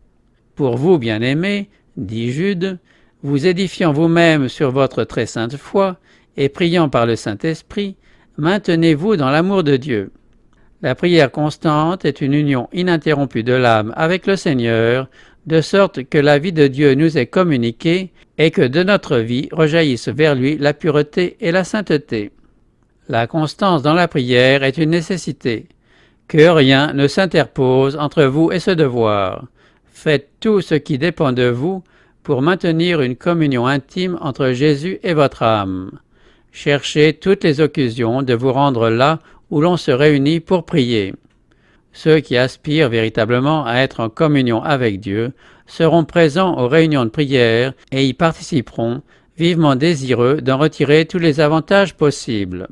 Pour 0.56 0.76
vous, 0.76 0.98
bien-aimés, 0.98 1.70
dit 1.96 2.30
Jude, 2.30 2.78
vous 3.22 3.46
édifiant 3.46 3.94
vous-même 3.94 4.50
sur 4.50 4.72
votre 4.72 5.04
très 5.04 5.24
sainte 5.24 5.56
foi, 5.56 5.96
et 6.36 6.50
priant 6.50 6.90
par 6.90 7.06
le 7.06 7.16
Saint-Esprit, 7.16 7.96
maintenez-vous 8.36 9.16
dans 9.16 9.30
l'amour 9.30 9.64
de 9.64 9.78
Dieu. 9.78 10.10
La 10.82 10.94
prière 10.94 11.30
constante 11.30 12.04
est 12.04 12.20
une 12.20 12.34
union 12.34 12.68
ininterrompue 12.74 13.44
de 13.44 13.54
l'âme 13.54 13.94
avec 13.96 14.26
le 14.26 14.36
Seigneur, 14.36 15.08
de 15.46 15.62
sorte 15.62 16.04
que 16.04 16.18
la 16.18 16.38
vie 16.38 16.52
de 16.52 16.66
Dieu 16.66 16.94
nous 16.94 17.16
est 17.16 17.26
communiquée 17.26 18.12
et 18.36 18.50
que 18.50 18.62
de 18.62 18.82
notre 18.82 19.16
vie 19.16 19.48
rejaillissent 19.50 20.08
vers 20.08 20.34
lui 20.34 20.58
la 20.58 20.74
pureté 20.74 21.38
et 21.40 21.52
la 21.52 21.64
sainteté. 21.64 22.32
La 23.12 23.26
constance 23.26 23.82
dans 23.82 23.92
la 23.92 24.08
prière 24.08 24.62
est 24.62 24.78
une 24.78 24.88
nécessité. 24.88 25.66
Que 26.28 26.48
rien 26.48 26.94
ne 26.94 27.06
s'interpose 27.06 27.94
entre 27.96 28.24
vous 28.24 28.50
et 28.52 28.58
ce 28.58 28.70
devoir. 28.70 29.48
Faites 29.84 30.30
tout 30.40 30.62
ce 30.62 30.76
qui 30.76 30.96
dépend 30.96 31.32
de 31.32 31.46
vous 31.46 31.84
pour 32.22 32.40
maintenir 32.40 33.02
une 33.02 33.16
communion 33.16 33.66
intime 33.66 34.16
entre 34.22 34.52
Jésus 34.52 34.98
et 35.02 35.12
votre 35.12 35.42
âme. 35.42 35.90
Cherchez 36.52 37.12
toutes 37.12 37.44
les 37.44 37.60
occasions 37.60 38.22
de 38.22 38.32
vous 38.32 38.50
rendre 38.50 38.88
là 38.88 39.18
où 39.50 39.60
l'on 39.60 39.76
se 39.76 39.90
réunit 39.90 40.40
pour 40.40 40.64
prier. 40.64 41.12
Ceux 41.92 42.20
qui 42.20 42.38
aspirent 42.38 42.88
véritablement 42.88 43.66
à 43.66 43.74
être 43.74 44.00
en 44.00 44.08
communion 44.08 44.62
avec 44.62 45.00
Dieu 45.00 45.32
seront 45.66 46.04
présents 46.04 46.56
aux 46.56 46.66
réunions 46.66 47.04
de 47.04 47.10
prière 47.10 47.74
et 47.90 48.06
y 48.06 48.14
participeront, 48.14 49.02
vivement 49.36 49.76
désireux 49.76 50.40
d'en 50.40 50.56
retirer 50.56 51.04
tous 51.04 51.18
les 51.18 51.40
avantages 51.40 51.94
possibles. 51.94 52.68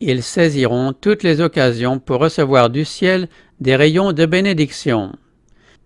Ils 0.00 0.22
saisiront 0.22 0.92
toutes 0.92 1.22
les 1.22 1.40
occasions 1.40 1.98
pour 1.98 2.20
recevoir 2.20 2.68
du 2.68 2.84
ciel 2.84 3.28
des 3.60 3.76
rayons 3.76 4.12
de 4.12 4.26
bénédiction. 4.26 5.12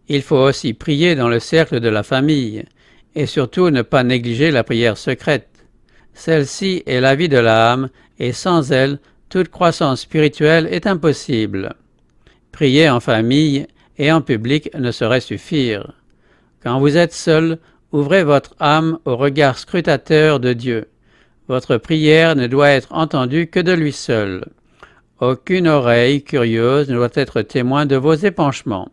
Il 0.08 0.22
faut 0.22 0.38
aussi 0.38 0.74
prier 0.74 1.14
dans 1.14 1.28
le 1.28 1.38
cercle 1.38 1.78
de 1.78 1.88
la 1.88 2.02
famille, 2.02 2.64
et 3.14 3.26
surtout 3.26 3.70
ne 3.70 3.82
pas 3.82 4.02
négliger 4.02 4.50
la 4.50 4.64
prière 4.64 4.96
secrète. 4.98 5.48
Celle-ci 6.12 6.82
est 6.86 7.00
la 7.00 7.14
vie 7.14 7.28
de 7.28 7.38
l'âme, 7.38 7.88
et 8.18 8.32
sans 8.32 8.72
elle, 8.72 8.98
toute 9.28 9.48
croissance 9.48 10.00
spirituelle 10.00 10.66
est 10.72 10.88
impossible. 10.88 11.74
Prier 12.50 12.90
en 12.90 12.98
famille 12.98 13.66
et 13.96 14.10
en 14.10 14.20
public 14.20 14.70
ne 14.76 14.90
saurait 14.90 15.20
suffire. 15.20 15.92
Quand 16.62 16.80
vous 16.80 16.96
êtes 16.96 17.12
seul, 17.12 17.58
ouvrez 17.92 18.24
votre 18.24 18.56
âme 18.58 18.98
au 19.04 19.16
regard 19.16 19.56
scrutateur 19.56 20.40
de 20.40 20.52
Dieu. 20.52 20.88
Votre 21.50 21.78
prière 21.78 22.36
ne 22.36 22.46
doit 22.46 22.68
être 22.68 22.92
entendue 22.92 23.48
que 23.48 23.58
de 23.58 23.72
lui 23.72 23.90
seul. 23.90 24.44
Aucune 25.18 25.66
oreille 25.66 26.22
curieuse 26.22 26.88
ne 26.88 26.94
doit 26.94 27.10
être 27.14 27.42
témoin 27.42 27.86
de 27.86 27.96
vos 27.96 28.14
épanchements. 28.14 28.92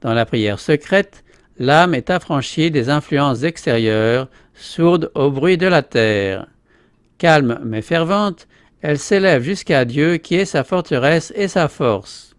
Dans 0.00 0.12
la 0.12 0.26
prière 0.26 0.58
secrète, 0.58 1.22
l'âme 1.60 1.94
est 1.94 2.10
affranchie 2.10 2.72
des 2.72 2.88
influences 2.88 3.44
extérieures, 3.44 4.26
sourde 4.52 5.12
au 5.14 5.30
bruit 5.30 5.58
de 5.58 5.68
la 5.68 5.82
terre. 5.82 6.48
Calme 7.18 7.60
mais 7.64 7.82
fervente, 7.82 8.48
elle 8.82 8.98
s'élève 8.98 9.44
jusqu'à 9.44 9.84
Dieu 9.84 10.16
qui 10.16 10.34
est 10.34 10.44
sa 10.44 10.64
forteresse 10.64 11.32
et 11.36 11.46
sa 11.46 11.68
force. 11.68 12.34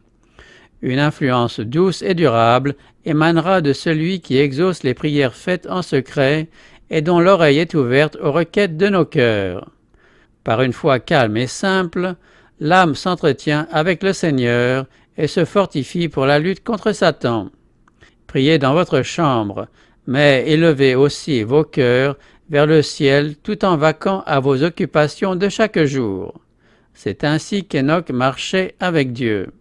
Une 0.82 1.00
influence 1.00 1.62
douce 1.62 2.01
et 2.01 2.16
durable 2.16 2.75
émanera 3.06 3.62
de 3.62 3.72
celui 3.72 4.20
qui 4.20 4.39
exauce 4.39 4.84
les 4.84 4.94
prières 4.94 5.36
faites 5.36 5.68
en 5.68 5.84
secret 5.84 6.50
et 6.89 7.01
dont 7.01 7.20
l'oreille 7.20 7.60
est 7.60 7.74
ouverte 7.74 8.17
aux 8.22 8.32
requêtes 8.32 8.77
de 8.77 8.88
nos 8.88 9.06
cœurs. 9.06 9.70
Par 10.44 10.62
une 10.62 10.74
foi 10.74 11.00
calme 11.00 11.38
et 11.38 11.48
simple, 11.48 12.15
l'âme 12.60 12.96
s'entretient 12.96 13.67
avec 13.72 14.03
le 14.03 14.13
Seigneur 14.13 14.86
et 15.17 15.27
se 15.27 15.46
fortifie 15.46 16.10
pour 16.10 16.25
la 16.25 16.39
lutte 16.39 16.63
contre 16.63 16.91
Satan. 16.91 17.50
Priez 18.27 18.58
dans 18.58 18.74
votre 18.74 19.01
chambre, 19.01 19.67
mais 20.06 20.46
élevez 20.48 20.96
aussi 20.96 21.44
vos 21.44 21.63
cœurs 21.63 22.17
vers 22.50 22.65
le 22.65 22.82
ciel 22.82 23.36
tout 23.36 23.65
en 23.65 23.77
vaquant 23.77 24.24
à 24.25 24.39
vos 24.39 24.63
occupations 24.63 25.36
de 25.36 25.50
chaque 25.50 25.84
jour. 25.84 26.39
C'est 26.94 27.24
ainsi 27.24 27.65
qu'Enoch 27.65 28.10
marchait 28.10 28.75
avec 28.79 29.13
Dieu. 29.13 29.51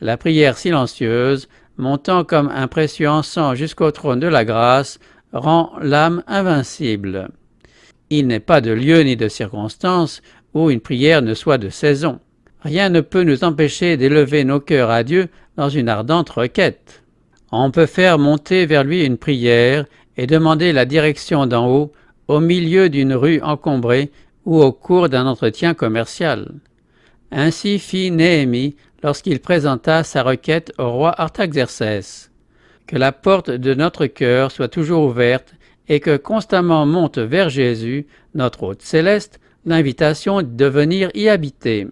La 0.00 0.16
prière 0.16 0.58
silencieuse, 0.58 1.48
montant 1.76 2.24
comme 2.24 2.50
un 2.54 2.66
précieux 2.66 3.08
encens 3.08 3.56
jusqu'au 3.56 3.90
trône 3.90 4.20
de 4.20 4.26
la 4.26 4.44
grâce, 4.44 4.98
rend 5.32 5.72
l'âme 5.80 6.22
invincible. 6.26 7.28
Il 8.10 8.26
n'est 8.26 8.40
pas 8.40 8.60
de 8.60 8.70
lieu 8.70 9.00
ni 9.00 9.16
de 9.16 9.28
circonstance 9.28 10.22
où 10.54 10.70
une 10.70 10.80
prière 10.80 11.22
ne 11.22 11.34
soit 11.34 11.58
de 11.58 11.68
saison. 11.68 12.20
Rien 12.62 12.88
ne 12.88 13.00
peut 13.00 13.22
nous 13.22 13.44
empêcher 13.44 13.96
d'élever 13.96 14.44
nos 14.44 14.60
cœurs 14.60 14.90
à 14.90 15.04
Dieu 15.04 15.28
dans 15.56 15.68
une 15.68 15.88
ardente 15.88 16.30
requête. 16.30 17.02
On 17.52 17.70
peut 17.70 17.86
faire 17.86 18.18
monter 18.18 18.66
vers 18.66 18.84
lui 18.84 19.04
une 19.04 19.16
prière 19.16 19.86
et 20.16 20.26
demander 20.26 20.72
la 20.72 20.84
direction 20.84 21.46
d'en 21.46 21.68
haut 21.68 21.92
au 22.26 22.40
milieu 22.40 22.88
d'une 22.88 23.14
rue 23.14 23.40
encombrée 23.40 24.10
ou 24.44 24.60
au 24.60 24.72
cours 24.72 25.08
d'un 25.08 25.26
entretien 25.26 25.74
commercial. 25.74 26.52
Ainsi 27.30 27.78
fit 27.78 28.10
Néhémie 28.10 28.76
lorsqu'il 29.02 29.40
présenta 29.40 30.02
sa 30.02 30.22
requête 30.22 30.72
au 30.78 30.90
roi 30.90 31.20
Artaxercès. 31.20 32.30
Que 32.88 32.96
la 32.96 33.12
porte 33.12 33.50
de 33.50 33.74
notre 33.74 34.06
cœur 34.06 34.50
soit 34.50 34.68
toujours 34.68 35.04
ouverte 35.04 35.54
et 35.88 36.00
que 36.00 36.16
constamment 36.16 36.86
monte 36.86 37.18
vers 37.18 37.50
Jésus, 37.50 38.06
notre 38.34 38.62
hôte 38.62 38.80
céleste, 38.80 39.40
l'invitation 39.66 40.40
de 40.40 40.64
venir 40.64 41.10
y 41.12 41.28
habiter. 41.28 41.86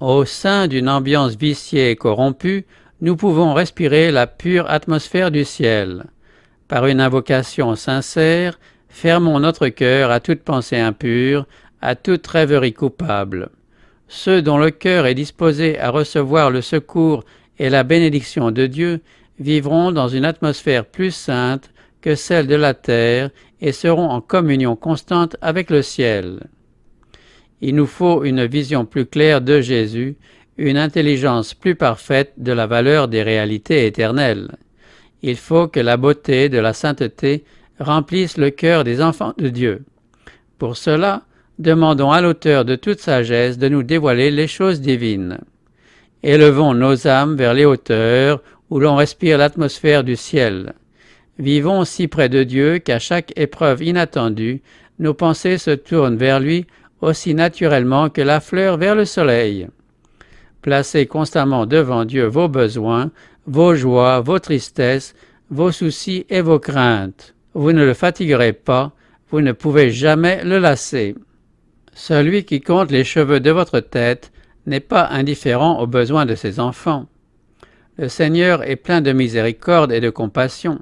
Au 0.00 0.26
sein 0.26 0.68
d'une 0.68 0.90
ambiance 0.90 1.34
viciée 1.34 1.90
et 1.90 1.96
corrompue, 1.96 2.66
nous 3.00 3.16
pouvons 3.16 3.54
respirer 3.54 4.10
la 4.10 4.26
pure 4.26 4.68
atmosphère 4.68 5.30
du 5.30 5.46
ciel. 5.46 6.04
Par 6.68 6.84
une 6.84 7.00
invocation 7.00 7.74
sincère, 7.74 8.60
fermons 8.90 9.40
notre 9.40 9.68
cœur 9.68 10.10
à 10.10 10.20
toute 10.20 10.42
pensée 10.42 10.78
impure, 10.78 11.46
à 11.80 11.94
toute 11.94 12.26
rêverie 12.26 12.74
coupable. 12.74 13.48
Ceux 14.08 14.42
dont 14.42 14.58
le 14.58 14.72
cœur 14.72 15.06
est 15.06 15.14
disposé 15.14 15.78
à 15.78 15.88
recevoir 15.88 16.50
le 16.50 16.60
secours 16.60 17.24
et 17.58 17.70
la 17.70 17.82
bénédiction 17.82 18.50
de 18.50 18.66
Dieu 18.66 19.00
vivront 19.38 19.92
dans 19.92 20.08
une 20.08 20.24
atmosphère 20.24 20.84
plus 20.84 21.10
sainte 21.10 21.70
que 22.00 22.14
celle 22.14 22.46
de 22.46 22.54
la 22.54 22.74
terre 22.74 23.30
et 23.60 23.72
seront 23.72 24.08
en 24.08 24.20
communion 24.20 24.76
constante 24.76 25.36
avec 25.40 25.70
le 25.70 25.82
ciel. 25.82 26.40
Il 27.60 27.74
nous 27.74 27.86
faut 27.86 28.24
une 28.24 28.46
vision 28.46 28.84
plus 28.84 29.06
claire 29.06 29.40
de 29.40 29.60
Jésus, 29.60 30.16
une 30.56 30.78
intelligence 30.78 31.54
plus 31.54 31.74
parfaite 31.74 32.32
de 32.36 32.52
la 32.52 32.66
valeur 32.66 33.08
des 33.08 33.22
réalités 33.22 33.86
éternelles. 33.86 34.56
Il 35.22 35.36
faut 35.36 35.66
que 35.66 35.80
la 35.80 35.96
beauté 35.96 36.48
de 36.48 36.58
la 36.58 36.72
sainteté 36.72 37.44
remplisse 37.80 38.36
le 38.36 38.50
cœur 38.50 38.84
des 38.84 39.02
enfants 39.02 39.34
de 39.38 39.48
Dieu. 39.48 39.84
Pour 40.58 40.76
cela, 40.76 41.22
demandons 41.58 42.10
à 42.10 42.20
l'auteur 42.20 42.64
de 42.64 42.76
toute 42.76 43.00
sagesse 43.00 43.58
de 43.58 43.68
nous 43.68 43.82
dévoiler 43.82 44.30
les 44.30 44.46
choses 44.46 44.80
divines. 44.80 45.38
Élevons 46.22 46.74
nos 46.74 47.06
âmes 47.06 47.36
vers 47.36 47.54
les 47.54 47.64
hauteurs 47.64 48.40
où 48.70 48.80
l'on 48.80 48.96
respire 48.96 49.38
l'atmosphère 49.38 50.04
du 50.04 50.16
ciel. 50.16 50.74
Vivons 51.38 51.84
si 51.84 52.08
près 52.08 52.28
de 52.28 52.42
Dieu 52.42 52.78
qu'à 52.78 52.98
chaque 52.98 53.32
épreuve 53.36 53.82
inattendue, 53.82 54.60
nos 54.98 55.14
pensées 55.14 55.58
se 55.58 55.70
tournent 55.70 56.16
vers 56.16 56.40
lui 56.40 56.66
aussi 57.00 57.34
naturellement 57.34 58.10
que 58.10 58.20
la 58.20 58.40
fleur 58.40 58.76
vers 58.76 58.94
le 58.94 59.04
soleil. 59.04 59.68
Placez 60.62 61.06
constamment 61.06 61.66
devant 61.66 62.04
Dieu 62.04 62.26
vos 62.26 62.48
besoins, 62.48 63.12
vos 63.46 63.74
joies, 63.74 64.20
vos 64.20 64.40
tristesses, 64.40 65.14
vos 65.50 65.72
soucis 65.72 66.26
et 66.28 66.40
vos 66.40 66.58
craintes. 66.58 67.34
Vous 67.54 67.72
ne 67.72 67.84
le 67.84 67.94
fatiguerez 67.94 68.52
pas, 68.52 68.92
vous 69.30 69.40
ne 69.40 69.52
pouvez 69.52 69.90
jamais 69.90 70.42
le 70.44 70.58
lasser. 70.58 71.14
Celui 71.94 72.44
qui 72.44 72.60
compte 72.60 72.90
les 72.90 73.04
cheveux 73.04 73.40
de 73.40 73.50
votre 73.50 73.80
tête 73.80 74.32
n'est 74.66 74.80
pas 74.80 75.06
indifférent 75.08 75.80
aux 75.80 75.86
besoins 75.86 76.26
de 76.26 76.34
ses 76.34 76.60
enfants. 76.60 77.06
Le 77.98 78.08
Seigneur 78.08 78.62
est 78.62 78.76
plein 78.76 79.00
de 79.00 79.10
miséricorde 79.10 79.90
et 79.90 80.00
de 80.00 80.08
compassion. 80.08 80.78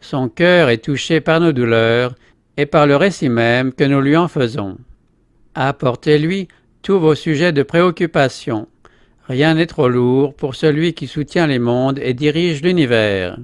Son 0.00 0.28
cœur 0.28 0.70
est 0.70 0.84
touché 0.84 1.20
par 1.20 1.38
nos 1.38 1.52
douleurs 1.52 2.16
et 2.56 2.66
par 2.66 2.88
le 2.88 2.96
récit 2.96 3.28
même 3.28 3.72
que 3.72 3.84
nous 3.84 4.00
lui 4.00 4.16
en 4.16 4.26
faisons. 4.26 4.76
Apportez-lui 5.54 6.48
tous 6.82 6.98
vos 6.98 7.14
sujets 7.14 7.52
de 7.52 7.62
préoccupation. 7.62 8.66
Rien 9.28 9.54
n'est 9.54 9.66
trop 9.66 9.88
lourd 9.88 10.34
pour 10.34 10.56
celui 10.56 10.94
qui 10.94 11.06
soutient 11.06 11.46
les 11.46 11.60
mondes 11.60 12.00
et 12.02 12.12
dirige 12.12 12.60
l'univers. 12.60 13.38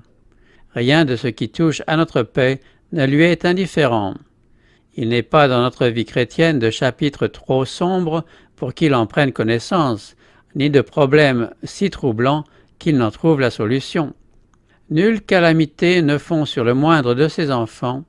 Rien 0.74 1.04
de 1.04 1.14
ce 1.14 1.28
qui 1.28 1.50
touche 1.50 1.82
à 1.86 1.96
notre 1.96 2.24
paix 2.24 2.58
ne 2.90 3.06
lui 3.06 3.22
est 3.22 3.44
indifférent. 3.44 4.14
Il 4.96 5.10
n'est 5.10 5.22
pas 5.22 5.46
dans 5.46 5.62
notre 5.62 5.86
vie 5.86 6.04
chrétienne 6.04 6.58
de 6.58 6.70
chapitre 6.70 7.28
trop 7.28 7.64
sombre 7.64 8.24
pour 8.56 8.74
qu'il 8.74 8.92
en 8.96 9.06
prenne 9.06 9.30
connaissance, 9.30 10.16
ni 10.56 10.68
de 10.68 10.80
problème 10.80 11.50
si 11.62 11.90
troublant 11.90 12.42
qu'il 12.78 12.96
n'en 12.96 13.10
trouve 13.10 13.40
la 13.40 13.50
solution. 13.50 14.14
Nulle 14.90 15.20
calamité 15.20 16.02
ne 16.02 16.18
fond 16.18 16.44
sur 16.44 16.64
le 16.64 16.74
moindre 16.74 17.14
de 17.14 17.28
ses 17.28 17.50
enfants, 17.50 18.04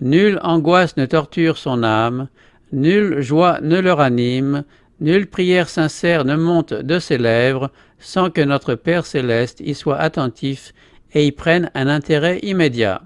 nulle 0.00 0.40
angoisse 0.42 0.96
ne 0.96 1.06
torture 1.06 1.58
son 1.58 1.82
âme, 1.82 2.28
nulle 2.72 3.20
joie 3.20 3.60
ne 3.60 3.78
le 3.78 3.92
ranime, 3.92 4.64
nulle 5.00 5.26
prière 5.26 5.68
sincère 5.68 6.24
ne 6.24 6.36
monte 6.36 6.72
de 6.72 6.98
ses 6.98 7.18
lèvres 7.18 7.70
sans 7.98 8.30
que 8.30 8.40
notre 8.40 8.74
Père 8.74 9.06
céleste 9.06 9.60
y 9.60 9.74
soit 9.74 9.98
attentif 9.98 10.72
et 11.12 11.26
y 11.26 11.32
prenne 11.32 11.70
un 11.74 11.88
intérêt 11.88 12.38
immédiat. 12.42 13.02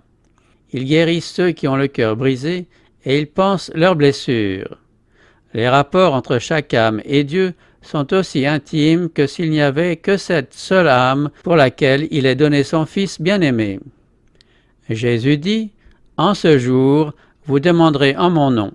Il 0.73 0.85
guérit 0.85 1.21
ceux 1.21 1.53
qui 1.53 1.67
ont 1.67 1.77
le 1.77 1.89
cœur 1.89 2.17
brisé 2.17 2.69
et 3.05 3.19
il 3.19 3.27
pense 3.27 3.71
leurs 3.75 3.97
blessures. 3.97 4.79
Les 5.55 5.69
rapports 5.69 6.15
entre 6.15 6.39
chaque 6.39 6.75
âme 6.75 7.01
et 7.05 7.25
Dieu 7.25 7.55
sont 7.89 8.13
aussi 8.13 8.47
intimes 8.47 9.09
que 9.09 9.27
s'il 9.27 9.51
n'y 9.51 9.63
avait 9.63 9.97
que 9.97 10.19
cette 10.19 10.53
seule 10.53 10.89
âme 10.89 11.31
pour 11.43 11.57
laquelle 11.57 12.07
il 12.11 12.27
ait 12.27 12.35
donné 12.35 12.63
son 12.63 12.85
Fils 12.85 13.19
bien-aimé. 13.19 13.81
Jésus 14.91 15.39
dit, 15.39 15.73
En 16.19 16.35
ce 16.35 16.59
jour, 16.59 17.15
vous 17.47 17.61
demanderez 17.61 18.15
en 18.15 18.29
mon 18.29 18.51
nom, 18.51 18.73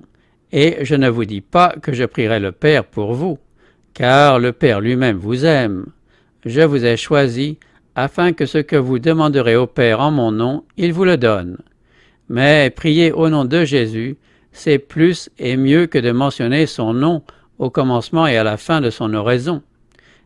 et 0.51 0.77
je 0.81 0.95
ne 0.95 1.09
vous 1.09 1.25
dis 1.25 1.41
pas 1.41 1.75
que 1.79 1.93
je 1.93 2.05
prierai 2.05 2.39
le 2.39 2.51
Père 2.51 2.85
pour 2.85 3.13
vous, 3.13 3.37
car 3.93 4.39
le 4.39 4.51
Père 4.51 4.81
lui-même 4.81 5.17
vous 5.17 5.45
aime. 5.45 5.85
Je 6.43 6.61
vous 6.61 6.83
ai 6.83 6.97
choisi 6.97 7.59
afin 7.93 8.33
que 8.33 8.47
ce 8.47 8.57
que 8.57 8.75
vous 8.75 8.97
demanderez 8.97 9.55
au 9.55 9.67
Père 9.67 9.99
en 9.99 10.09
mon 10.09 10.31
nom, 10.31 10.63
il 10.75 10.91
vous 10.91 11.05
le 11.05 11.17
donne. 11.17 11.59
Mais 12.29 12.71
prier 12.71 13.11
au 13.11 13.29
nom 13.29 13.45
de 13.45 13.63
Jésus, 13.63 14.17
c'est 14.51 14.79
plus 14.79 15.29
et 15.37 15.55
mieux 15.55 15.85
que 15.85 15.99
de 15.99 16.11
mentionner 16.11 16.65
son 16.65 16.95
nom 16.95 17.21
au 17.59 17.69
commencement 17.69 18.27
et 18.27 18.37
à 18.37 18.43
la 18.43 18.57
fin 18.57 18.81
de 18.81 18.89
son 18.89 19.13
oraison. 19.13 19.61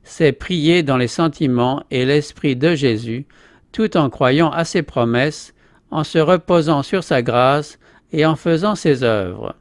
C'est 0.03 0.31
prier 0.31 0.83
dans 0.83 0.97
les 0.97 1.07
sentiments 1.07 1.83
et 1.91 2.05
l'esprit 2.05 2.55
de 2.55 2.75
Jésus, 2.75 3.25
tout 3.71 3.97
en 3.97 4.09
croyant 4.09 4.49
à 4.51 4.63
ses 4.63 4.81
promesses, 4.81 5.53
en 5.91 6.03
se 6.03 6.17
reposant 6.17 6.83
sur 6.83 7.03
sa 7.03 7.21
grâce 7.21 7.79
et 8.11 8.25
en 8.25 8.35
faisant 8.35 8.75
ses 8.75 9.03
œuvres. 9.03 9.55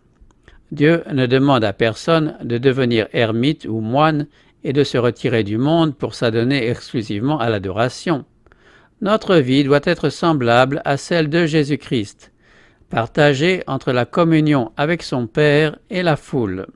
Dieu 0.72 1.02
ne 1.12 1.26
demande 1.26 1.64
à 1.64 1.72
personne 1.72 2.36
de 2.42 2.58
devenir 2.58 3.08
ermite 3.12 3.66
ou 3.66 3.80
moine 3.80 4.26
et 4.64 4.72
de 4.72 4.82
se 4.82 4.98
retirer 4.98 5.44
du 5.44 5.58
monde 5.58 5.94
pour 5.94 6.14
s'adonner 6.14 6.68
exclusivement 6.68 7.38
à 7.38 7.50
l'adoration. 7.50 8.24
Notre 9.00 9.36
vie 9.36 9.62
doit 9.62 9.80
être 9.84 10.08
semblable 10.08 10.82
à 10.84 10.96
celle 10.96 11.28
de 11.28 11.46
Jésus-Christ, 11.46 12.32
partagée 12.88 13.62
entre 13.66 13.92
la 13.92 14.06
communion 14.06 14.72
avec 14.76 15.02
son 15.02 15.26
Père 15.26 15.76
et 15.90 16.02
la 16.02 16.16
foule. 16.16 16.66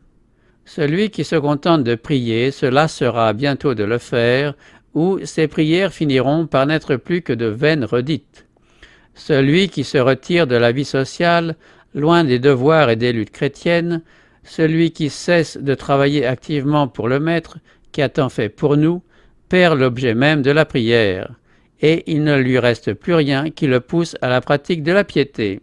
Celui 0.72 1.10
qui 1.10 1.24
se 1.24 1.34
contente 1.34 1.82
de 1.82 1.96
prier 1.96 2.52
se 2.52 2.64
lassera 2.64 3.32
bientôt 3.32 3.74
de 3.74 3.82
le 3.82 3.98
faire, 3.98 4.54
ou 4.94 5.18
ses 5.24 5.48
prières 5.48 5.92
finiront 5.92 6.46
par 6.46 6.64
n'être 6.64 6.94
plus 6.94 7.22
que 7.22 7.32
de 7.32 7.46
vaines 7.46 7.84
redites. 7.84 8.46
Celui 9.16 9.68
qui 9.68 9.82
se 9.82 9.98
retire 9.98 10.46
de 10.46 10.54
la 10.54 10.70
vie 10.70 10.84
sociale, 10.84 11.56
loin 11.92 12.22
des 12.22 12.38
devoirs 12.38 12.88
et 12.88 12.94
des 12.94 13.12
luttes 13.12 13.32
chrétiennes, 13.32 14.02
celui 14.44 14.92
qui 14.92 15.10
cesse 15.10 15.56
de 15.56 15.74
travailler 15.74 16.24
activement 16.24 16.86
pour 16.86 17.08
le 17.08 17.18
Maître, 17.18 17.58
qui 17.90 18.00
a 18.00 18.08
tant 18.08 18.28
fait 18.28 18.48
pour 18.48 18.76
nous, 18.76 19.02
perd 19.48 19.76
l'objet 19.76 20.14
même 20.14 20.40
de 20.40 20.52
la 20.52 20.66
prière, 20.66 21.34
et 21.80 22.04
il 22.06 22.22
ne 22.22 22.38
lui 22.38 22.60
reste 22.60 22.94
plus 22.94 23.14
rien 23.14 23.50
qui 23.50 23.66
le 23.66 23.80
pousse 23.80 24.16
à 24.22 24.28
la 24.28 24.40
pratique 24.40 24.84
de 24.84 24.92
la 24.92 25.02
piété. 25.02 25.62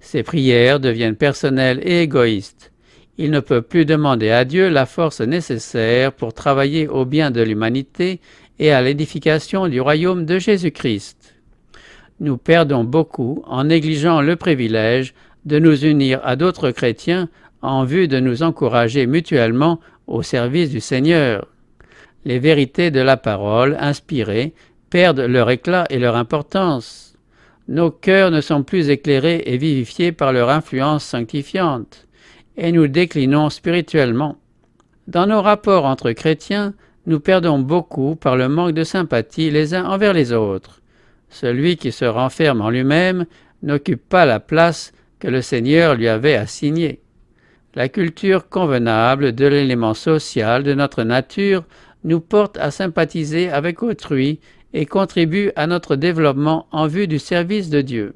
Ses 0.00 0.22
prières 0.22 0.80
deviennent 0.80 1.16
personnelles 1.16 1.80
et 1.82 2.02
égoïstes. 2.02 2.72
Il 3.18 3.32
ne 3.32 3.40
peut 3.40 3.62
plus 3.62 3.84
demander 3.84 4.30
à 4.30 4.44
Dieu 4.44 4.68
la 4.68 4.86
force 4.86 5.20
nécessaire 5.20 6.12
pour 6.12 6.32
travailler 6.32 6.86
au 6.86 7.04
bien 7.04 7.32
de 7.32 7.42
l'humanité 7.42 8.20
et 8.60 8.70
à 8.70 8.80
l'édification 8.80 9.66
du 9.66 9.80
royaume 9.80 10.24
de 10.24 10.38
Jésus-Christ. 10.38 11.34
Nous 12.20 12.36
perdons 12.36 12.84
beaucoup 12.84 13.42
en 13.46 13.64
négligeant 13.64 14.20
le 14.20 14.36
privilège 14.36 15.14
de 15.46 15.58
nous 15.58 15.84
unir 15.84 16.20
à 16.24 16.36
d'autres 16.36 16.70
chrétiens 16.70 17.28
en 17.60 17.84
vue 17.84 18.06
de 18.06 18.20
nous 18.20 18.44
encourager 18.44 19.06
mutuellement 19.06 19.80
au 20.06 20.22
service 20.22 20.70
du 20.70 20.80
Seigneur. 20.80 21.46
Les 22.24 22.38
vérités 22.38 22.90
de 22.90 23.00
la 23.00 23.16
parole 23.16 23.76
inspirées 23.80 24.54
perdent 24.90 25.20
leur 25.20 25.50
éclat 25.50 25.86
et 25.90 25.98
leur 25.98 26.16
importance. 26.16 27.16
Nos 27.68 27.90
cœurs 27.90 28.30
ne 28.30 28.40
sont 28.40 28.62
plus 28.62 28.88
éclairés 28.88 29.42
et 29.46 29.58
vivifiés 29.58 30.12
par 30.12 30.32
leur 30.32 30.50
influence 30.50 31.04
sanctifiante, 31.04 32.07
et 32.58 32.72
nous 32.72 32.88
déclinons 32.88 33.48
spirituellement. 33.48 34.36
Dans 35.06 35.26
nos 35.26 35.40
rapports 35.40 35.86
entre 35.86 36.10
chrétiens, 36.12 36.74
nous 37.06 37.20
perdons 37.20 37.60
beaucoup 37.60 38.16
par 38.16 38.36
le 38.36 38.48
manque 38.48 38.74
de 38.74 38.84
sympathie 38.84 39.50
les 39.50 39.74
uns 39.74 39.86
envers 39.86 40.12
les 40.12 40.32
autres. 40.32 40.82
Celui 41.30 41.76
qui 41.76 41.92
se 41.92 42.04
renferme 42.04 42.60
en 42.60 42.68
lui-même 42.68 43.24
n'occupe 43.62 44.06
pas 44.06 44.26
la 44.26 44.40
place 44.40 44.92
que 45.20 45.28
le 45.28 45.40
Seigneur 45.40 45.94
lui 45.94 46.08
avait 46.08 46.34
assignée. 46.34 47.00
La 47.74 47.88
culture 47.88 48.48
convenable 48.48 49.32
de 49.34 49.46
l'élément 49.46 49.94
social 49.94 50.64
de 50.64 50.74
notre 50.74 51.04
nature 51.04 51.64
nous 52.02 52.20
porte 52.20 52.58
à 52.58 52.70
sympathiser 52.70 53.50
avec 53.50 53.82
autrui 53.82 54.40
et 54.74 54.84
contribue 54.84 55.52
à 55.54 55.66
notre 55.66 55.96
développement 55.96 56.66
en 56.72 56.86
vue 56.86 57.06
du 57.06 57.18
service 57.18 57.70
de 57.70 57.80
Dieu. 57.80 58.14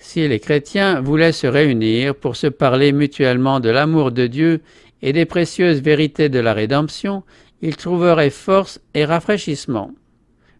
Si 0.00 0.26
les 0.26 0.40
chrétiens 0.40 1.00
voulaient 1.00 1.30
se 1.30 1.46
réunir 1.46 2.16
pour 2.16 2.34
se 2.34 2.48
parler 2.48 2.90
mutuellement 2.90 3.60
de 3.60 3.70
l'amour 3.70 4.10
de 4.10 4.26
Dieu 4.26 4.62
et 5.00 5.12
des 5.12 5.24
précieuses 5.24 5.80
vérités 5.80 6.28
de 6.28 6.40
la 6.40 6.52
rédemption, 6.52 7.22
ils 7.62 7.76
trouveraient 7.76 8.30
force 8.30 8.80
et 8.94 9.04
rafraîchissement. 9.04 9.92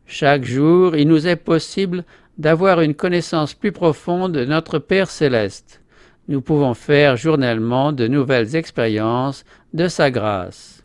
Chaque 0.06 0.44
jour, 0.44 0.94
il 0.94 1.08
nous 1.08 1.26
est 1.26 1.34
possible 1.34 2.04
d'avoir 2.38 2.80
une 2.80 2.94
connaissance 2.94 3.54
plus 3.54 3.72
profonde 3.72 4.32
de 4.32 4.44
notre 4.44 4.78
Père 4.78 5.10
céleste 5.10 5.80
nous 6.30 6.40
pouvons 6.40 6.74
faire 6.74 7.16
journellement 7.16 7.92
de 7.92 8.06
nouvelles 8.06 8.54
expériences 8.54 9.44
de 9.74 9.88
sa 9.88 10.12
grâce. 10.12 10.84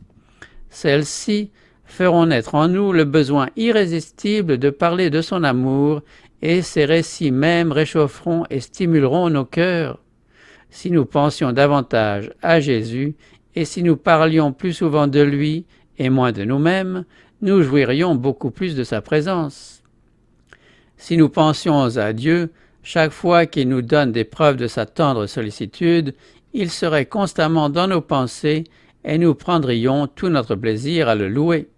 Celles-ci 0.72 1.52
feront 1.86 2.26
naître 2.26 2.56
en 2.56 2.68
nous 2.68 2.92
le 2.92 3.06
besoin 3.06 3.50
irrésistible 3.56 4.58
de 4.58 4.72
parler 4.72 5.12
de 5.12 5.22
son 5.22 5.44
amour, 5.44 6.02
et 6.42 6.62
ces 6.62 6.86
récits 6.86 7.32
même 7.32 7.72
réchaufferont 7.72 8.44
et 8.50 8.60
stimuleront 8.60 9.30
nos 9.30 9.46
cœurs. 9.46 10.00
Si 10.70 10.92
nous 10.92 11.06
pensions 11.06 11.54
davantage 11.54 12.32
à 12.42 12.60
Jésus, 12.60 13.16
et 13.56 13.66
si 13.66 13.84
nous 13.84 13.96
parlions 13.96 14.52
plus 14.52 14.74
souvent 14.74 15.08
de 15.08 15.22
lui 15.22 15.66
et 15.98 16.10
moins 16.10 16.32
de 16.32 16.44
nous-mêmes, 16.44 17.06
nous 17.42 17.62
jouirions 17.62 18.16
beaucoup 18.16 18.52
plus 18.52 18.76
de 18.76 18.84
sa 18.84 19.02
présence. 19.02 19.84
Si 20.98 21.18
nous 21.18 21.30
pensions 21.30 21.84
à 21.98 22.14
Dieu, 22.14 22.52
chaque 22.84 23.12
fois 23.12 23.46
qu'il 23.46 23.70
nous 23.70 23.82
donne 23.82 24.12
des 24.12 24.24
preuves 24.24 24.58
de 24.58 24.68
sa 24.68 24.86
tendre 24.86 25.26
sollicitude, 25.26 26.14
il 26.54 26.70
serait 26.70 27.06
constamment 27.06 27.70
dans 27.70 27.88
nos 27.88 28.02
pensées 28.02 28.66
et 29.04 29.18
nous 29.18 29.36
prendrions 29.36 30.08
tout 30.08 30.30
notre 30.30 30.56
plaisir 30.56 31.10
à 31.10 31.16
le 31.16 31.28
louer. 31.28 31.70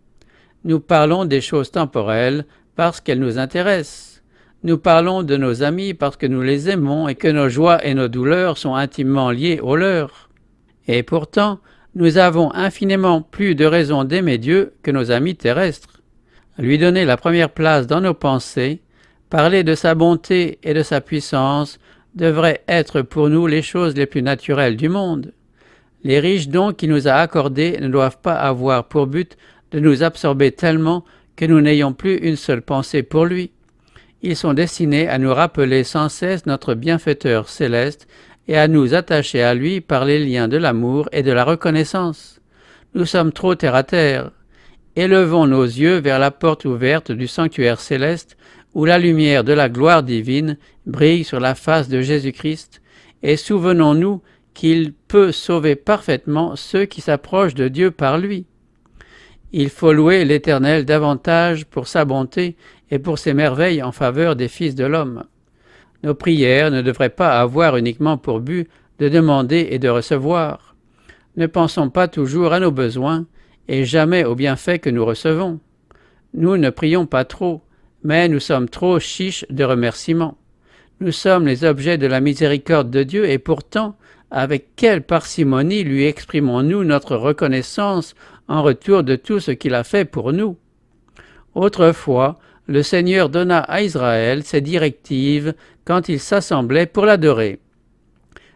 Nous 0.64 0.80
parlons 0.80 1.26
des 1.26 1.42
choses 1.42 1.72
temporelles 1.72 2.46
parce 2.76 3.02
qu'elles 3.02 3.20
nous 3.20 3.38
intéressent. 3.40 4.17
Nous 4.64 4.78
parlons 4.78 5.24
de 5.24 5.38
nos 5.38 5.64
amis 5.64 5.94
parce 5.94 6.18
que 6.18 6.26
nous 6.26 6.42
les 6.42 6.70
aimons 6.70 7.08
et 7.08 7.16
que 7.16 7.28
nos 7.28 7.50
joies 7.50 7.86
et 7.86 7.94
nos 7.94 8.08
douleurs 8.08 8.58
sont 8.58 8.76
intimement 8.76 9.32
liées 9.32 9.60
aux 9.62 9.76
leurs. 9.76 10.30
Et 10.88 11.04
pourtant, 11.04 11.60
nous 11.96 12.18
avons 12.18 12.54
infiniment 12.54 13.22
plus 13.22 13.56
de 13.56 13.66
raisons 13.66 14.04
d'aimer 14.04 14.38
Dieu 14.38 14.74
que 14.84 14.92
nos 14.92 15.12
amis 15.12 15.36
terrestres. 15.36 16.02
Lui 16.58 16.78
donner 16.78 17.06
la 17.06 17.18
première 17.18 17.52
place 17.52 17.88
dans 17.88 18.02
nos 18.02 18.14
pensées, 18.14 18.82
Parler 19.30 19.66
de 19.66 19.76
sa 19.76 19.94
bonté 19.94 20.58
et 20.64 20.74
de 20.74 20.84
sa 20.84 21.02
puissance 21.02 21.80
devrait 22.16 22.64
être 22.70 23.02
pour 23.02 23.30
nous 23.30 23.46
les 23.46 23.62
choses 23.62 23.94
les 23.94 24.06
plus 24.06 24.22
naturelles 24.22 24.78
du 24.78 24.88
monde. 24.88 25.34
Les 26.06 26.22
riches 26.22 26.48
dons 26.48 26.72
qu'il 26.72 26.92
nous 26.92 27.10
a 27.10 27.14
accordés 27.14 27.78
ne 27.82 27.90
doivent 27.90 28.22
pas 28.22 28.36
avoir 28.36 28.88
pour 28.88 29.06
but 29.06 29.38
de 29.72 29.82
nous 29.82 30.02
absorber 30.02 30.54
tellement 30.54 31.04
que 31.36 31.44
nous 31.44 31.60
n'ayons 31.60 31.92
plus 31.92 32.16
une 32.16 32.38
seule 32.38 32.62
pensée 32.62 33.04
pour 33.04 33.26
lui. 33.26 33.52
Ils 34.24 34.36
sont 34.36 34.54
destinés 34.54 35.08
à 35.08 35.20
nous 35.20 35.34
rappeler 35.34 35.84
sans 35.84 36.10
cesse 36.10 36.46
notre 36.46 36.74
bienfaiteur 36.74 37.50
céleste 37.50 38.08
et 38.48 38.58
à 38.58 38.68
nous 38.68 38.96
attacher 38.96 39.44
à 39.44 39.54
lui 39.54 39.82
par 39.82 40.06
les 40.06 40.24
liens 40.24 40.48
de 40.48 40.58
l'amour 40.58 41.08
et 41.12 41.22
de 41.22 41.32
la 41.32 41.44
reconnaissance. 41.44 42.42
Nous 42.96 43.06
sommes 43.06 43.32
trop 43.32 43.54
terre 43.56 43.76
à 43.76 43.84
terre. 43.84 44.32
Élevons 44.96 45.46
nos 45.46 45.64
yeux 45.64 45.98
vers 45.98 46.18
la 46.18 46.32
porte 46.32 46.66
ouverte 46.66 47.12
du 47.12 47.28
sanctuaire 47.28 47.80
céleste 47.80 48.38
où 48.74 48.86
la 48.86 48.98
lumière 48.98 49.44
de 49.44 49.54
la 49.54 49.70
gloire 49.70 50.04
divine 50.04 50.58
brille 50.86 51.24
sur 51.24 51.40
la 51.40 51.56
face 51.56 51.90
de 51.90 52.02
Jésus-Christ, 52.02 52.82
et 53.24 53.38
souvenons-nous 53.38 54.22
qu'il 54.54 54.94
peut 54.94 55.32
sauver 55.32 55.76
parfaitement 55.76 56.56
ceux 56.56 56.86
qui 56.86 57.02
s'approchent 57.02 57.54
de 57.54 57.68
Dieu 57.68 57.92
par 57.92 58.18
lui. 58.18 58.46
Il 59.54 59.70
faut 59.70 59.94
louer 59.94 60.26
l'Éternel 60.26 60.84
davantage 60.84 61.66
pour 61.66 61.88
sa 61.88 62.04
bonté 62.04 62.58
et 62.92 63.00
pour 63.00 63.18
ses 63.18 63.34
merveilles 63.34 63.82
en 63.82 63.92
faveur 63.92 64.36
des 64.36 64.50
fils 64.50 64.76
de 64.76 64.86
l'homme. 64.86 65.24
Nos 66.04 66.14
prières 66.14 66.70
ne 66.70 66.82
devraient 66.82 67.10
pas 67.10 67.40
avoir 67.40 67.78
uniquement 67.78 68.18
pour 68.18 68.42
but 68.42 68.70
de 69.00 69.10
demander 69.10 69.70
et 69.72 69.80
de 69.80 69.90
recevoir. 69.90 70.76
Ne 71.38 71.48
pensons 71.48 71.90
pas 71.90 72.08
toujours 72.08 72.52
à 72.52 72.60
nos 72.60 72.72
besoins 72.72 73.26
et 73.68 73.86
jamais 73.86 74.26
aux 74.26 74.36
bienfaits 74.36 74.80
que 74.80 74.90
nous 74.90 75.06
recevons. 75.06 75.60
Nous 76.34 76.58
ne 76.58 76.70
prions 76.70 77.06
pas 77.06 77.26
trop, 77.26 77.62
mais 78.04 78.28
nous 78.28 78.40
sommes 78.40 78.70
trop 78.70 79.00
chiches 79.00 79.46
de 79.50 79.64
remerciements. 79.64 80.38
Nous 81.00 81.12
sommes 81.12 81.46
les 81.46 81.64
objets 81.64 81.98
de 81.98 82.08
la 82.08 82.20
miséricorde 82.20 82.90
de 82.90 83.04
Dieu 83.04 83.30
et 83.30 83.38
pourtant, 83.38 83.96
avec 84.30 84.76
quelle 84.76 85.04
parcimonie 85.04 85.84
lui 85.84 86.06
exprimons-nous 86.06 86.84
notre 86.84 87.16
reconnaissance 87.16 88.14
en 88.48 88.64
retour 88.64 89.04
de 89.04 89.16
tout 89.16 89.40
ce 89.40 89.52
qu'il 89.52 89.74
a 89.74 89.84
fait 89.84 90.06
pour 90.06 90.34
nous. 90.34 90.58
Autrefois, 91.56 92.40
le 92.68 92.84
Seigneur 92.84 93.30
donna 93.30 93.60
à 93.60 93.82
Israël 93.82 94.44
ses 94.44 94.62
directives 94.62 95.54
quand 95.86 96.10
il 96.10 96.20
s'assemblait 96.20 96.86
pour 96.86 97.06
l'adorer. 97.06 97.60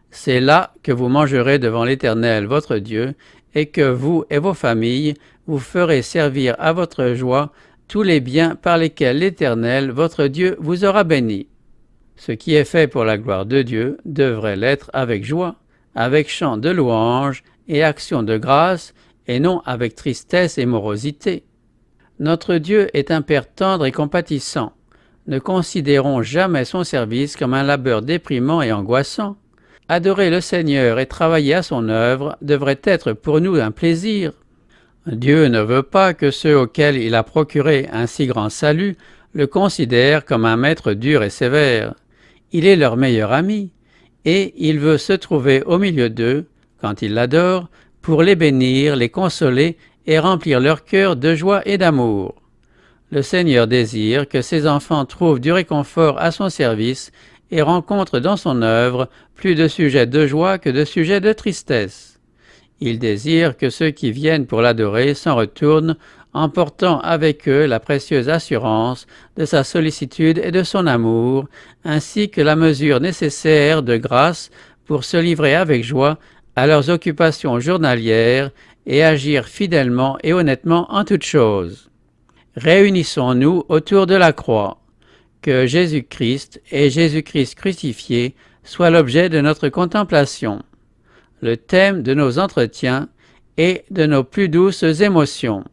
C'est 0.09 0.41
là 0.41 0.73
que 0.83 0.91
vous 0.91 1.07
mangerez 1.07 1.59
devant 1.59 1.85
l'Éternel 1.85 2.45
votre 2.45 2.77
Dieu, 2.77 3.15
et 3.55 3.67
que 3.67 3.89
vous 3.89 4.23
et 4.29 4.37
vos 4.37 4.53
familles 4.53 5.13
vous 5.47 5.59
ferez 5.59 6.01
servir 6.01 6.55
à 6.59 6.73
votre 6.73 7.13
joie 7.13 7.51
tous 7.87 8.03
les 8.03 8.21
biens 8.21 8.55
par 8.55 8.77
lesquels 8.77 9.19
l'Éternel, 9.19 9.91
votre 9.91 10.27
Dieu, 10.27 10.55
vous 10.59 10.85
aura 10.85 11.03
béni. 11.03 11.47
Ce 12.15 12.31
qui 12.31 12.55
est 12.55 12.65
fait 12.65 12.87
pour 12.87 13.03
la 13.03 13.17
gloire 13.17 13.45
de 13.45 13.61
Dieu 13.61 13.97
devrait 14.05 14.55
l'être 14.55 14.89
avec 14.93 15.25
joie, 15.25 15.55
avec 15.95 16.29
chant 16.29 16.57
de 16.57 16.69
louange 16.69 17.43
et 17.67 17.83
action 17.83 18.23
de 18.23 18.37
grâce, 18.37 18.93
et 19.27 19.39
non 19.39 19.61
avec 19.65 19.95
tristesse 19.95 20.57
et 20.57 20.65
morosité. 20.65 21.43
Notre 22.19 22.55
Dieu 22.55 22.89
est 22.93 23.11
un 23.11 23.21
Père 23.21 23.51
tendre 23.51 23.85
et 23.85 23.91
compatissant. 23.91 24.73
Ne 25.27 25.39
considérons 25.39 26.21
jamais 26.21 26.65
son 26.65 26.83
service 26.83 27.35
comme 27.35 27.53
un 27.53 27.63
labeur 27.63 28.01
déprimant 28.01 28.61
et 28.61 28.71
angoissant. 28.71 29.37
Adorer 29.87 30.29
le 30.29 30.41
Seigneur 30.41 30.99
et 30.99 31.05
travailler 31.05 31.55
à 31.55 31.63
son 31.63 31.89
œuvre 31.89 32.37
devrait 32.41 32.81
être 32.83 33.13
pour 33.13 33.41
nous 33.41 33.55
un 33.55 33.71
plaisir. 33.71 34.33
Dieu 35.07 35.47
ne 35.47 35.61
veut 35.61 35.83
pas 35.83 36.13
que 36.13 36.31
ceux 36.31 36.57
auxquels 36.57 36.97
il 36.97 37.15
a 37.15 37.23
procuré 37.23 37.89
un 37.91 38.07
si 38.07 38.27
grand 38.27 38.49
salut 38.49 38.95
le 39.33 39.47
considèrent 39.47 40.25
comme 40.25 40.45
un 40.45 40.57
maître 40.57 40.93
dur 40.93 41.23
et 41.23 41.29
sévère. 41.29 41.95
Il 42.51 42.65
est 42.65 42.75
leur 42.75 42.97
meilleur 42.97 43.31
ami, 43.31 43.71
et 44.25 44.53
il 44.57 44.79
veut 44.79 44.97
se 44.97 45.13
trouver 45.13 45.63
au 45.63 45.77
milieu 45.77 46.09
d'eux, 46.09 46.45
quand 46.79 47.01
ils 47.01 47.13
l'adorent, 47.13 47.69
pour 48.01 48.23
les 48.23 48.35
bénir, 48.35 48.95
les 48.95 49.09
consoler 49.09 49.77
et 50.07 50.19
remplir 50.19 50.59
leur 50.59 50.83
cœur 50.83 51.15
de 51.15 51.35
joie 51.35 51.61
et 51.65 51.77
d'amour. 51.77 52.35
Le 53.11 53.21
Seigneur 53.21 53.67
désire 53.67 54.27
que 54.27 54.41
ses 54.41 54.67
enfants 54.67 55.05
trouvent 55.05 55.39
du 55.39 55.51
réconfort 55.51 56.19
à 56.19 56.31
son 56.31 56.49
service 56.49 57.11
et 57.51 57.61
rencontre 57.61 58.19
dans 58.19 58.37
son 58.37 58.61
œuvre 58.61 59.09
plus 59.35 59.55
de 59.55 59.67
sujets 59.67 60.07
de 60.07 60.25
joie 60.25 60.57
que 60.57 60.69
de 60.69 60.85
sujets 60.85 61.19
de 61.19 61.33
tristesse. 61.33 62.19
Il 62.79 62.97
désire 62.97 63.57
que 63.57 63.69
ceux 63.69 63.91
qui 63.91 64.11
viennent 64.11 64.47
pour 64.47 64.61
l'adorer 64.61 65.13
s'en 65.13 65.35
retournent 65.35 65.97
en 66.33 66.49
portant 66.49 66.99
avec 67.01 67.47
eux 67.47 67.65
la 67.65 67.79
précieuse 67.79 68.29
assurance 68.29 69.05
de 69.35 69.45
sa 69.45 69.63
sollicitude 69.63 70.39
et 70.43 70.51
de 70.51 70.63
son 70.63 70.87
amour, 70.87 71.47
ainsi 71.83 72.29
que 72.29 72.41
la 72.41 72.55
mesure 72.55 73.01
nécessaire 73.01 73.83
de 73.83 73.97
grâce 73.97 74.49
pour 74.85 75.03
se 75.03 75.17
livrer 75.17 75.53
avec 75.55 75.83
joie 75.83 76.17
à 76.55 76.67
leurs 76.67 76.89
occupations 76.89 77.59
journalières 77.59 78.51
et 78.85 79.03
agir 79.03 79.45
fidèlement 79.45 80.17
et 80.23 80.33
honnêtement 80.33 80.91
en 80.91 81.05
toutes 81.05 81.23
choses. 81.23 81.89
Réunissons-nous 82.55 83.63
autour 83.69 84.07
de 84.07 84.15
la 84.15 84.33
croix 84.33 84.81
que 85.41 85.65
Jésus-Christ 85.65 86.61
et 86.71 86.89
Jésus-Christ 86.89 87.55
crucifié 87.55 88.35
soient 88.63 88.89
l'objet 88.89 89.29
de 89.29 89.41
notre 89.41 89.69
contemplation, 89.69 90.61
le 91.41 91.57
thème 91.57 92.03
de 92.03 92.13
nos 92.13 92.37
entretiens 92.37 93.09
et 93.57 93.83
de 93.89 94.05
nos 94.05 94.23
plus 94.23 94.49
douces 94.49 94.83
émotions. 94.83 95.63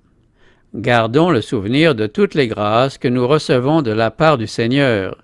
Gardons 0.75 1.31
le 1.31 1.41
souvenir 1.41 1.95
de 1.95 2.07
toutes 2.07 2.35
les 2.35 2.47
grâces 2.47 2.99
que 2.99 3.09
nous 3.09 3.27
recevons 3.27 3.83
de 3.83 3.91
la 3.91 4.11
part 4.11 4.39
du 4.39 4.47
Seigneur, 4.47 5.23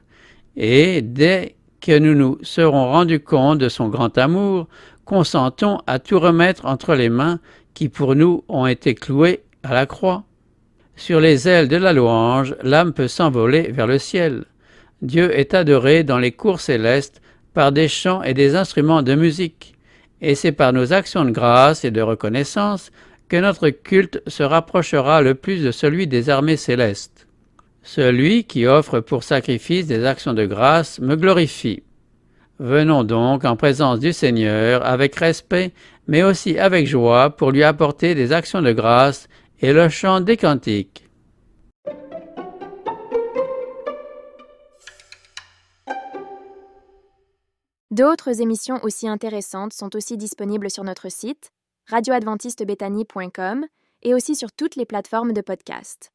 et 0.56 1.02
dès 1.02 1.54
que 1.80 1.98
nous 1.98 2.14
nous 2.14 2.38
serons 2.42 2.90
rendus 2.90 3.20
compte 3.20 3.58
de 3.58 3.68
son 3.68 3.88
grand 3.88 4.16
amour, 4.16 4.68
consentons 5.04 5.78
à 5.86 5.98
tout 5.98 6.18
remettre 6.18 6.66
entre 6.66 6.94
les 6.94 7.08
mains 7.08 7.40
qui 7.74 7.88
pour 7.88 8.14
nous 8.14 8.44
ont 8.48 8.66
été 8.66 8.94
clouées 8.94 9.42
à 9.62 9.74
la 9.74 9.86
croix. 9.86 10.24
Sur 10.96 11.20
les 11.20 11.48
ailes 11.48 11.68
de 11.68 11.76
la 11.76 11.92
louange, 11.92 12.54
l'âme 12.62 12.92
peut 12.92 13.08
s'envoler 13.08 13.72
vers 13.72 13.86
le 13.86 13.98
ciel. 13.98 14.44
Dieu 15.02 15.36
est 15.36 15.54
adoré 15.54 16.04
dans 16.04 16.18
les 16.18 16.32
cours 16.32 16.60
célestes 16.60 17.20
par 17.52 17.72
des 17.72 17.88
chants 17.88 18.22
et 18.22 18.34
des 18.34 18.56
instruments 18.56 19.02
de 19.02 19.14
musique, 19.14 19.74
et 20.20 20.34
c'est 20.34 20.52
par 20.52 20.72
nos 20.72 20.92
actions 20.92 21.24
de 21.24 21.30
grâce 21.30 21.84
et 21.84 21.90
de 21.90 22.00
reconnaissance 22.00 22.90
que 23.28 23.36
notre 23.36 23.70
culte 23.70 24.22
se 24.26 24.42
rapprochera 24.42 25.22
le 25.22 25.34
plus 25.34 25.62
de 25.62 25.70
celui 25.70 26.06
des 26.06 26.30
armées 26.30 26.56
célestes. 26.56 27.26
Celui 27.82 28.44
qui 28.44 28.66
offre 28.66 29.00
pour 29.00 29.24
sacrifice 29.24 29.86
des 29.86 30.04
actions 30.04 30.32
de 30.32 30.46
grâce 30.46 31.00
me 31.00 31.16
glorifie. 31.16 31.82
Venons 32.64 33.04
donc 33.04 33.44
en 33.44 33.56
présence 33.56 34.00
du 34.00 34.14
Seigneur 34.14 34.86
avec 34.86 35.16
respect, 35.16 35.74
mais 36.06 36.22
aussi 36.22 36.58
avec 36.58 36.86
joie 36.86 37.28
pour 37.28 37.50
lui 37.50 37.62
apporter 37.62 38.14
des 38.14 38.32
actions 38.32 38.62
de 38.62 38.72
grâce 38.72 39.28
et 39.60 39.74
le 39.74 39.90
chant 39.90 40.22
des 40.22 40.38
cantiques. 40.38 41.06
D'autres 47.90 48.40
émissions 48.40 48.82
aussi 48.82 49.08
intéressantes 49.08 49.74
sont 49.74 49.94
aussi 49.94 50.16
disponibles 50.16 50.70
sur 50.70 50.84
notre 50.84 51.10
site 51.10 51.50
radioadventistebethany.com 51.90 53.66
et 54.04 54.14
aussi 54.14 54.34
sur 54.34 54.52
toutes 54.52 54.76
les 54.76 54.86
plateformes 54.86 55.34
de 55.34 55.42
podcast. 55.42 56.13